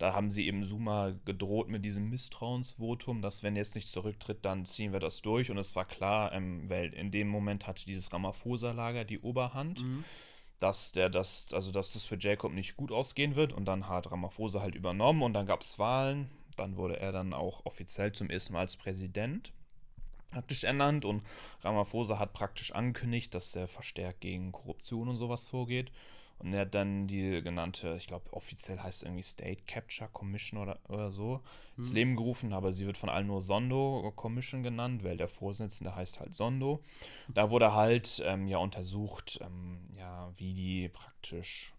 da 0.00 0.14
haben 0.14 0.30
sie 0.30 0.46
eben 0.46 0.64
Suma 0.64 1.12
gedroht 1.26 1.68
mit 1.68 1.84
diesem 1.84 2.08
Misstrauensvotum, 2.08 3.20
dass 3.20 3.42
wenn 3.42 3.54
er 3.54 3.60
jetzt 3.60 3.74
nicht 3.74 3.92
zurücktritt, 3.92 4.46
dann 4.46 4.64
ziehen 4.64 4.94
wir 4.94 4.98
das 4.98 5.20
durch. 5.20 5.50
Und 5.50 5.58
es 5.58 5.76
war 5.76 5.84
klar, 5.84 6.32
ähm, 6.32 6.70
weil 6.70 6.94
in 6.94 7.10
dem 7.10 7.28
Moment 7.28 7.66
hatte 7.66 7.84
dieses 7.84 8.10
Ramaphosa-Lager 8.10 9.04
die 9.04 9.20
Oberhand. 9.20 9.84
Mhm 9.84 10.04
dass 10.60 10.92
der 10.92 11.08
das, 11.08 11.52
also 11.52 11.72
dass 11.72 11.92
das 11.92 12.04
für 12.04 12.18
Jacob 12.18 12.52
nicht 12.52 12.76
gut 12.76 12.92
ausgehen 12.92 13.34
wird 13.34 13.52
und 13.52 13.64
dann 13.64 13.88
hat 13.88 14.10
Ramaphosa 14.10 14.60
halt 14.60 14.74
übernommen 14.74 15.22
und 15.22 15.34
dann 15.34 15.46
gab 15.46 15.62
es 15.62 15.78
Wahlen. 15.78 16.30
Dann 16.56 16.76
wurde 16.76 17.00
er 17.00 17.12
dann 17.12 17.32
auch 17.32 17.64
offiziell 17.64 18.12
zum 18.12 18.28
ersten 18.30 18.52
Mal 18.52 18.60
als 18.60 18.76
Präsident 18.76 19.52
praktisch 20.30 20.64
ernannt 20.64 21.04
und 21.04 21.22
Ramaphosa 21.62 22.18
hat 22.18 22.32
praktisch 22.32 22.72
angekündigt, 22.72 23.34
dass 23.34 23.54
er 23.54 23.68
verstärkt 23.68 24.20
gegen 24.20 24.52
Korruption 24.52 25.08
und 25.08 25.16
sowas 25.16 25.46
vorgeht. 25.46 25.90
Und 26.40 26.54
er 26.54 26.62
hat 26.62 26.74
dann 26.74 27.06
die 27.06 27.42
genannte, 27.42 27.96
ich 27.96 28.06
glaube, 28.06 28.32
offiziell 28.32 28.78
heißt 28.78 29.02
es 29.02 29.02
irgendwie 29.02 29.22
State 29.22 29.62
Capture 29.66 30.08
Commission 30.10 30.58
oder, 30.58 30.78
oder 30.88 31.10
so, 31.10 31.34
hm. 31.34 31.42
ins 31.76 31.92
Leben 31.92 32.16
gerufen, 32.16 32.54
aber 32.54 32.72
sie 32.72 32.86
wird 32.86 32.96
von 32.96 33.10
allen 33.10 33.26
nur 33.26 33.42
Sondo 33.42 34.10
Commission 34.16 34.62
genannt, 34.62 35.04
weil 35.04 35.18
der 35.18 35.28
Vorsitzende 35.28 35.94
heißt 35.94 36.18
halt 36.18 36.34
Sondo. 36.34 36.82
Da 37.28 37.50
wurde 37.50 37.74
halt 37.74 38.22
ähm, 38.24 38.46
ja 38.46 38.56
untersucht, 38.56 39.38
ähm, 39.42 39.80
ja, 39.98 40.32
wie 40.36 40.54
die 40.54 40.88
praktisch, 40.88 41.74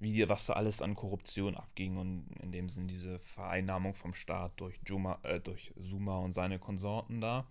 wie 0.00 0.12
die, 0.12 0.28
was 0.28 0.46
da 0.46 0.54
alles 0.54 0.82
an 0.82 0.96
Korruption 0.96 1.54
abging 1.54 1.96
und 1.96 2.26
in 2.42 2.50
dem 2.50 2.68
Sinn 2.68 2.88
diese 2.88 3.20
Vereinnahmung 3.20 3.94
vom 3.94 4.12
Staat 4.12 4.58
durch, 4.60 4.80
Juma, 4.84 5.20
äh, 5.22 5.38
durch 5.38 5.72
Zuma 5.80 6.18
und 6.18 6.32
seine 6.32 6.58
Konsorten 6.58 7.20
da. 7.20 7.46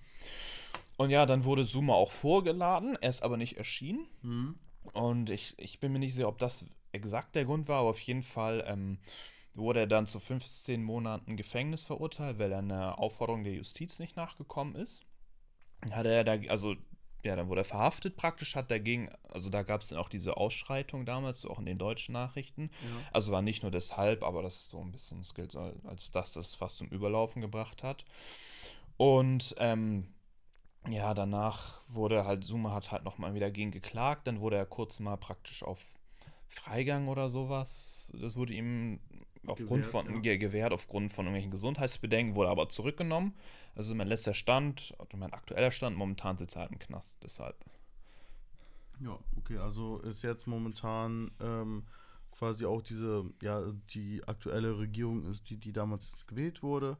Und 0.98 1.10
ja, 1.10 1.26
dann 1.26 1.46
wurde 1.46 1.66
Zuma 1.66 1.94
auch 1.94 2.12
vorgeladen, 2.12 2.98
er 3.00 3.10
ist 3.10 3.24
aber 3.24 3.38
nicht 3.38 3.58
erschienen. 3.58 4.08
Hm. 4.24 4.56
Und 4.92 5.30
ich, 5.30 5.54
ich 5.58 5.80
bin 5.80 5.94
mir 5.94 6.00
nicht 6.00 6.14
sicher, 6.14 6.28
ob 6.28 6.38
das 6.38 6.66
exakt 6.92 7.36
der 7.36 7.46
Grund 7.46 7.68
war, 7.68 7.80
aber 7.80 7.90
auf 7.90 8.02
jeden 8.02 8.24
Fall 8.24 8.64
ähm, 8.68 9.00
wurde 9.54 9.82
er 9.82 9.88
dann 9.88 10.08
zu 10.08 10.20
15 10.20 10.84
Monaten 10.84 11.38
Gefängnis 11.38 11.84
verurteilt, 11.84 12.40
weil 12.40 12.52
er 12.52 12.60
einer 12.60 13.00
Aufforderung 13.00 13.44
der 13.44 13.54
Justiz 13.54 14.00
nicht 14.00 14.16
nachgekommen 14.16 14.76
ist. 14.76 15.04
Hat 15.92 16.06
er 16.06 16.24
da, 16.24 16.38
also 16.50 16.76
ja, 17.24 17.36
dann 17.38 17.48
wurde 17.48 17.62
er 17.62 17.66
verhaftet 17.66 18.18
praktisch, 18.18 18.56
hat 18.56 18.70
dagegen, 18.70 19.10
also 19.30 19.50
da 19.50 19.64
gab 19.64 19.82
es 19.82 19.90
dann 19.90 19.98
auch 19.98 20.10
diese 20.10 20.36
Ausschreitung 20.36 21.06
damals, 21.06 21.46
auch 21.46 21.60
in 21.60 21.66
den 21.66 21.78
deutschen 21.78 22.14
Nachrichten. 22.14 22.70
Ja. 22.82 23.08
Also 23.14 23.32
war 23.32 23.42
nicht 23.42 23.64
nur 23.64 23.72
deshalb, 23.72 24.24
aber 24.24 24.42
das 24.42 24.56
ist 24.56 24.70
so 24.72 24.82
ein 24.82 24.92
bisschen, 24.92 25.20
das 25.20 25.34
gilt 25.34 25.56
als 25.56 26.12
das, 26.12 26.34
das 26.34 26.56
fast 26.56 26.80
zum 26.80 26.90
Überlaufen 26.90 27.42
gebracht 27.42 27.82
hat. 27.82 28.04
Und 28.98 29.56
ähm, 29.58 30.13
ja, 30.90 31.14
danach 31.14 31.82
wurde 31.88 32.26
halt, 32.26 32.46
Zuma 32.46 32.74
hat 32.74 32.92
halt 32.92 33.04
nochmal 33.04 33.34
wieder 33.34 33.52
gegen 33.52 33.72
geklagt, 33.72 34.28
dann 34.28 34.42
wurde 34.42 34.58
er 34.58 34.66
kurz 34.66 35.00
mal 35.00 35.18
praktisch 35.18 35.64
auf 35.64 35.80
Freigang 36.48 37.08
oder 37.08 37.30
sowas. 37.30 38.12
Das 38.14 38.36
wurde 38.36 38.54
ihm 38.54 39.00
aufgrund 39.48 39.86
gewährt, 39.86 39.86
von 39.86 40.24
ja. 40.24 40.38
gewährt, 40.38 40.74
aufgrund 40.74 41.12
von 41.12 41.26
irgendwelchen 41.26 41.52
Gesundheitsbedenken, 41.52 42.36
wurde 42.36 42.50
aber 42.50 42.70
zurückgenommen. 42.70 43.34
Also 43.76 43.96
mein 43.96 44.08
letzter 44.08 44.34
Stand, 44.34 44.96
mein 45.16 45.34
aktueller 45.34 45.72
Stand, 45.72 45.98
momentan 45.98 46.38
sitzt 46.38 46.56
er 46.56 46.64
halt 46.64 46.72
im 46.72 46.80
Knast, 46.80 47.18
deshalb. 47.24 47.56
Ja, 49.00 49.18
okay, 49.38 49.58
also 49.58 50.00
ist 50.00 50.22
jetzt 50.22 50.48
momentan 50.48 51.32
ähm, 51.42 51.84
quasi 52.32 52.66
auch 52.66 52.82
diese, 52.82 53.26
ja, 53.42 53.64
die 53.90 54.22
aktuelle 54.28 54.78
Regierung 54.78 55.26
ist 55.26 55.50
die, 55.50 55.58
die 55.58 55.74
damals 55.74 56.12
jetzt 56.12 56.28
gewählt 56.28 56.62
wurde. 56.62 56.98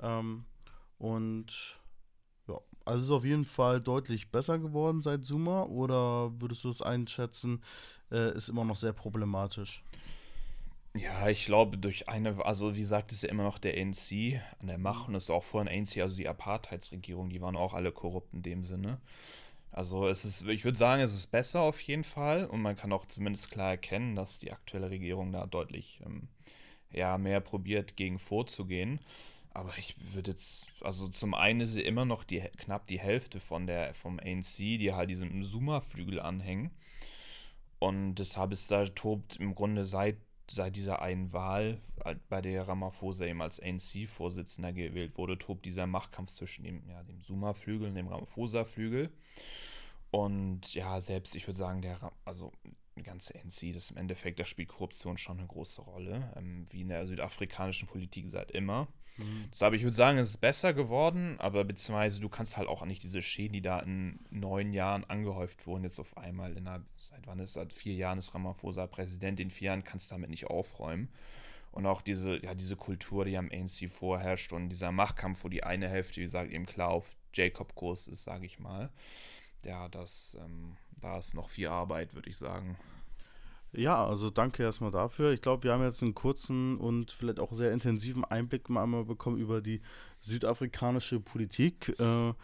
Ähm, 0.00 0.44
und 0.98 1.80
ja, 2.48 2.60
also 2.84 2.98
es 2.98 3.04
ist 3.04 3.10
auf 3.10 3.24
jeden 3.24 3.44
Fall 3.44 3.80
deutlich 3.80 4.30
besser 4.30 4.58
geworden 4.58 5.02
seit 5.02 5.24
Zuma 5.24 5.64
oder 5.64 6.32
würdest 6.40 6.64
du 6.64 6.68
das 6.68 6.82
einschätzen, 6.82 7.62
äh, 8.10 8.34
ist 8.36 8.48
immer 8.48 8.64
noch 8.64 8.76
sehr 8.76 8.92
problematisch? 8.92 9.82
Ja, 10.94 11.28
ich 11.30 11.46
glaube, 11.46 11.78
durch 11.78 12.08
eine, 12.10 12.44
also 12.44 12.74
wie 12.74 12.80
gesagt, 12.80 13.12
ist 13.12 13.22
ja 13.22 13.30
immer 13.30 13.44
noch 13.44 13.58
der 13.58 13.74
ANC 13.78 14.40
an 14.60 14.66
der 14.66 14.76
Macht 14.76 15.08
und 15.08 15.14
ist 15.14 15.30
auch 15.30 15.42
vorhin 15.42 15.68
ANC, 15.68 16.02
also 16.02 16.16
die 16.16 16.28
Apartheidsregierung, 16.28 17.30
die 17.30 17.40
waren 17.40 17.56
auch 17.56 17.72
alle 17.72 17.92
korrupt 17.92 18.34
in 18.34 18.42
dem 18.42 18.64
Sinne. 18.64 19.00
Also 19.70 20.06
es 20.06 20.26
ist, 20.26 20.42
ich 20.48 20.64
würde 20.64 20.76
sagen, 20.76 21.00
es 21.02 21.14
ist 21.14 21.28
besser 21.28 21.62
auf 21.62 21.80
jeden 21.80 22.04
Fall 22.04 22.44
und 22.44 22.60
man 22.60 22.76
kann 22.76 22.92
auch 22.92 23.06
zumindest 23.06 23.50
klar 23.50 23.70
erkennen, 23.70 24.14
dass 24.14 24.38
die 24.38 24.52
aktuelle 24.52 24.90
Regierung 24.90 25.32
da 25.32 25.46
deutlich 25.46 26.00
ähm, 26.04 26.28
ja, 26.92 27.16
mehr 27.16 27.40
probiert, 27.40 27.96
gegen 27.96 28.18
vorzugehen. 28.18 29.00
Aber 29.54 29.72
ich 29.76 29.96
würde 30.14 30.30
jetzt, 30.30 30.66
also 30.80 31.08
zum 31.08 31.34
einen 31.34 31.60
ist 31.60 31.74
sie 31.74 31.82
immer 31.82 32.04
noch 32.04 32.24
die, 32.24 32.40
knapp 32.40 32.86
die 32.86 32.98
Hälfte 32.98 33.38
von 33.38 33.66
der, 33.66 33.94
vom 33.94 34.18
ANC, 34.18 34.56
die 34.56 34.92
halt 34.94 35.10
diesen 35.10 35.42
Zuma-Flügel 35.42 36.20
anhängen. 36.20 36.70
Und 37.78 38.14
deshalb 38.14 38.52
ist 38.52 38.70
da 38.70 38.86
tobt 38.86 39.36
im 39.36 39.54
Grunde 39.54 39.84
seit, 39.84 40.16
seit 40.50 40.76
dieser 40.76 41.02
einen 41.02 41.32
Wahl, 41.32 41.80
bei 42.28 42.40
der 42.40 42.66
Ramaphosa 42.66 43.26
eben 43.26 43.42
als 43.42 43.60
ANC-Vorsitzender 43.60 44.72
gewählt 44.72 45.18
wurde, 45.18 45.38
tobt 45.38 45.66
dieser 45.66 45.86
Machtkampf 45.86 46.30
zwischen 46.30 46.64
dem, 46.64 46.88
ja, 46.88 47.02
dem 47.02 47.22
Zuma-Flügel 47.22 47.88
und 47.88 47.94
dem 47.94 48.08
Ramaphosa-Flügel. 48.08 49.10
Und 50.10 50.74
ja, 50.74 51.00
selbst, 51.00 51.34
ich 51.34 51.46
würde 51.46 51.58
sagen, 51.58 51.82
der, 51.82 52.12
also 52.24 52.52
ganze 53.00 53.34
NC, 53.34 53.72
das 53.72 53.90
im 53.90 53.96
Endeffekt, 53.96 54.38
da 54.38 54.44
spielt 54.44 54.68
Korruption 54.68 55.16
schon 55.16 55.38
eine 55.38 55.46
große 55.46 55.80
Rolle, 55.80 56.32
ähm, 56.36 56.66
wie 56.70 56.82
in 56.82 56.88
der 56.88 57.06
südafrikanischen 57.06 57.88
Politik 57.88 58.28
seit 58.28 58.50
immer. 58.50 58.88
Mhm. 59.16 59.48
Deshalb, 59.50 59.74
ich 59.74 59.82
würde 59.82 59.96
sagen, 59.96 60.18
es 60.18 60.30
ist 60.30 60.38
besser 60.38 60.74
geworden, 60.74 61.36
aber 61.38 61.64
beziehungsweise 61.64 62.20
du 62.20 62.28
kannst 62.28 62.56
halt 62.56 62.68
auch 62.68 62.84
nicht 62.84 63.02
diese 63.02 63.22
Schäden, 63.22 63.54
die 63.54 63.62
da 63.62 63.78
in 63.80 64.20
neun 64.30 64.72
Jahren 64.72 65.04
angehäuft 65.04 65.66
wurden, 65.66 65.84
jetzt 65.84 65.98
auf 65.98 66.16
einmal 66.16 66.56
in 66.56 66.66
einer, 66.66 66.84
seit 66.96 67.26
wann 67.26 67.38
ist 67.38 67.54
seit 67.54 67.72
vier 67.72 67.94
Jahren 67.94 68.18
ist 68.18 68.34
Ramaphosa 68.34 68.86
Präsident, 68.86 69.40
in 69.40 69.50
vier 69.50 69.66
Jahren 69.66 69.84
kannst 69.84 70.10
du 70.10 70.14
damit 70.14 70.30
nicht 70.30 70.46
aufräumen. 70.46 71.08
Und 71.72 71.86
auch 71.86 72.02
diese, 72.02 72.42
ja, 72.44 72.54
diese 72.54 72.76
Kultur, 72.76 73.24
die 73.24 73.36
am 73.38 73.50
ANC 73.50 73.88
vorherrscht 73.90 74.52
und 74.52 74.68
dieser 74.68 74.92
Machtkampf, 74.92 75.42
wo 75.42 75.48
die 75.48 75.64
eine 75.64 75.88
Hälfte, 75.88 76.20
wie 76.20 76.24
gesagt, 76.24 76.52
eben 76.52 76.66
klar 76.66 76.90
auf 76.90 77.06
Jacob-Kurs 77.32 78.08
ist, 78.08 78.24
sage 78.24 78.44
ich 78.44 78.58
mal. 78.58 78.90
Ja, 79.64 79.88
das, 79.88 80.36
ähm, 80.40 80.76
da 81.00 81.18
ist 81.18 81.34
noch 81.34 81.50
viel 81.50 81.68
Arbeit, 81.68 82.14
würde 82.14 82.28
ich 82.28 82.36
sagen. 82.36 82.76
Ja, 83.74 84.04
also 84.04 84.28
danke 84.28 84.62
erstmal 84.62 84.90
dafür. 84.90 85.32
Ich 85.32 85.40
glaube, 85.40 85.64
wir 85.64 85.72
haben 85.72 85.82
jetzt 85.82 86.02
einen 86.02 86.14
kurzen 86.14 86.76
und 86.76 87.10
vielleicht 87.10 87.40
auch 87.40 87.52
sehr 87.52 87.72
intensiven 87.72 88.24
Einblick 88.24 88.68
mal 88.68 88.82
einmal 88.82 89.04
bekommen 89.04 89.38
über 89.38 89.62
die 89.62 89.80
südafrikanische 90.20 91.20
Politik. 91.20 91.98
Äh, 91.98 92.34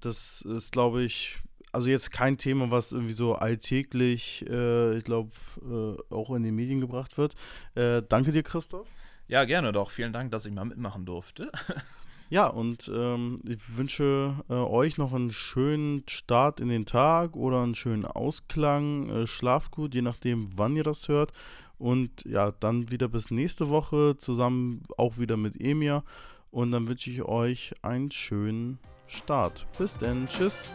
das 0.00 0.40
ist, 0.40 0.72
glaube 0.72 1.02
ich, 1.02 1.38
also 1.72 1.90
jetzt 1.90 2.12
kein 2.12 2.38
Thema, 2.38 2.70
was 2.70 2.92
irgendwie 2.92 3.12
so 3.12 3.34
alltäglich, 3.34 4.44
äh, 4.48 4.96
ich 4.96 5.04
glaube, 5.04 5.32
äh, 5.60 6.14
auch 6.14 6.30
in 6.34 6.42
die 6.42 6.52
Medien 6.52 6.80
gebracht 6.80 7.18
wird. 7.18 7.34
danke 7.74 8.32
dir, 8.32 8.42
Christoph. 8.42 8.88
Ja, 9.26 9.44
gerne 9.44 9.72
doch. 9.72 9.90
Vielen 9.90 10.12
Dank, 10.12 10.30
dass 10.30 10.46
ich 10.46 10.52
mal 10.52 10.64
mitmachen 10.64 11.04
durfte. 11.04 11.50
Ja, 12.30 12.46
und 12.46 12.90
ähm, 12.92 13.36
ich 13.46 13.76
wünsche 13.76 14.34
äh, 14.48 14.54
euch 14.54 14.98
noch 14.98 15.12
einen 15.12 15.30
schönen 15.30 16.02
Start 16.08 16.58
in 16.58 16.68
den 16.68 16.86
Tag 16.86 17.36
oder 17.36 17.62
einen 17.62 17.74
schönen 17.74 18.04
Ausklang. 18.04 19.08
Äh, 19.08 19.26
schlaft 19.26 19.70
gut, 19.70 19.94
je 19.94 20.02
nachdem, 20.02 20.50
wann 20.56 20.76
ihr 20.76 20.84
das 20.84 21.08
hört. 21.08 21.32
Und 21.78 22.24
ja, 22.24 22.52
dann 22.52 22.90
wieder 22.90 23.08
bis 23.08 23.30
nächste 23.30 23.68
Woche 23.68 24.16
zusammen 24.18 24.84
auch 24.96 25.18
wieder 25.18 25.36
mit 25.36 25.60
Emir. 25.60 26.02
Und 26.50 26.70
dann 26.70 26.88
wünsche 26.88 27.10
ich 27.10 27.22
euch 27.22 27.74
einen 27.82 28.10
schönen 28.10 28.78
Start. 29.06 29.66
Bis 29.76 29.98
denn. 29.98 30.28
Tschüss. 30.28 30.70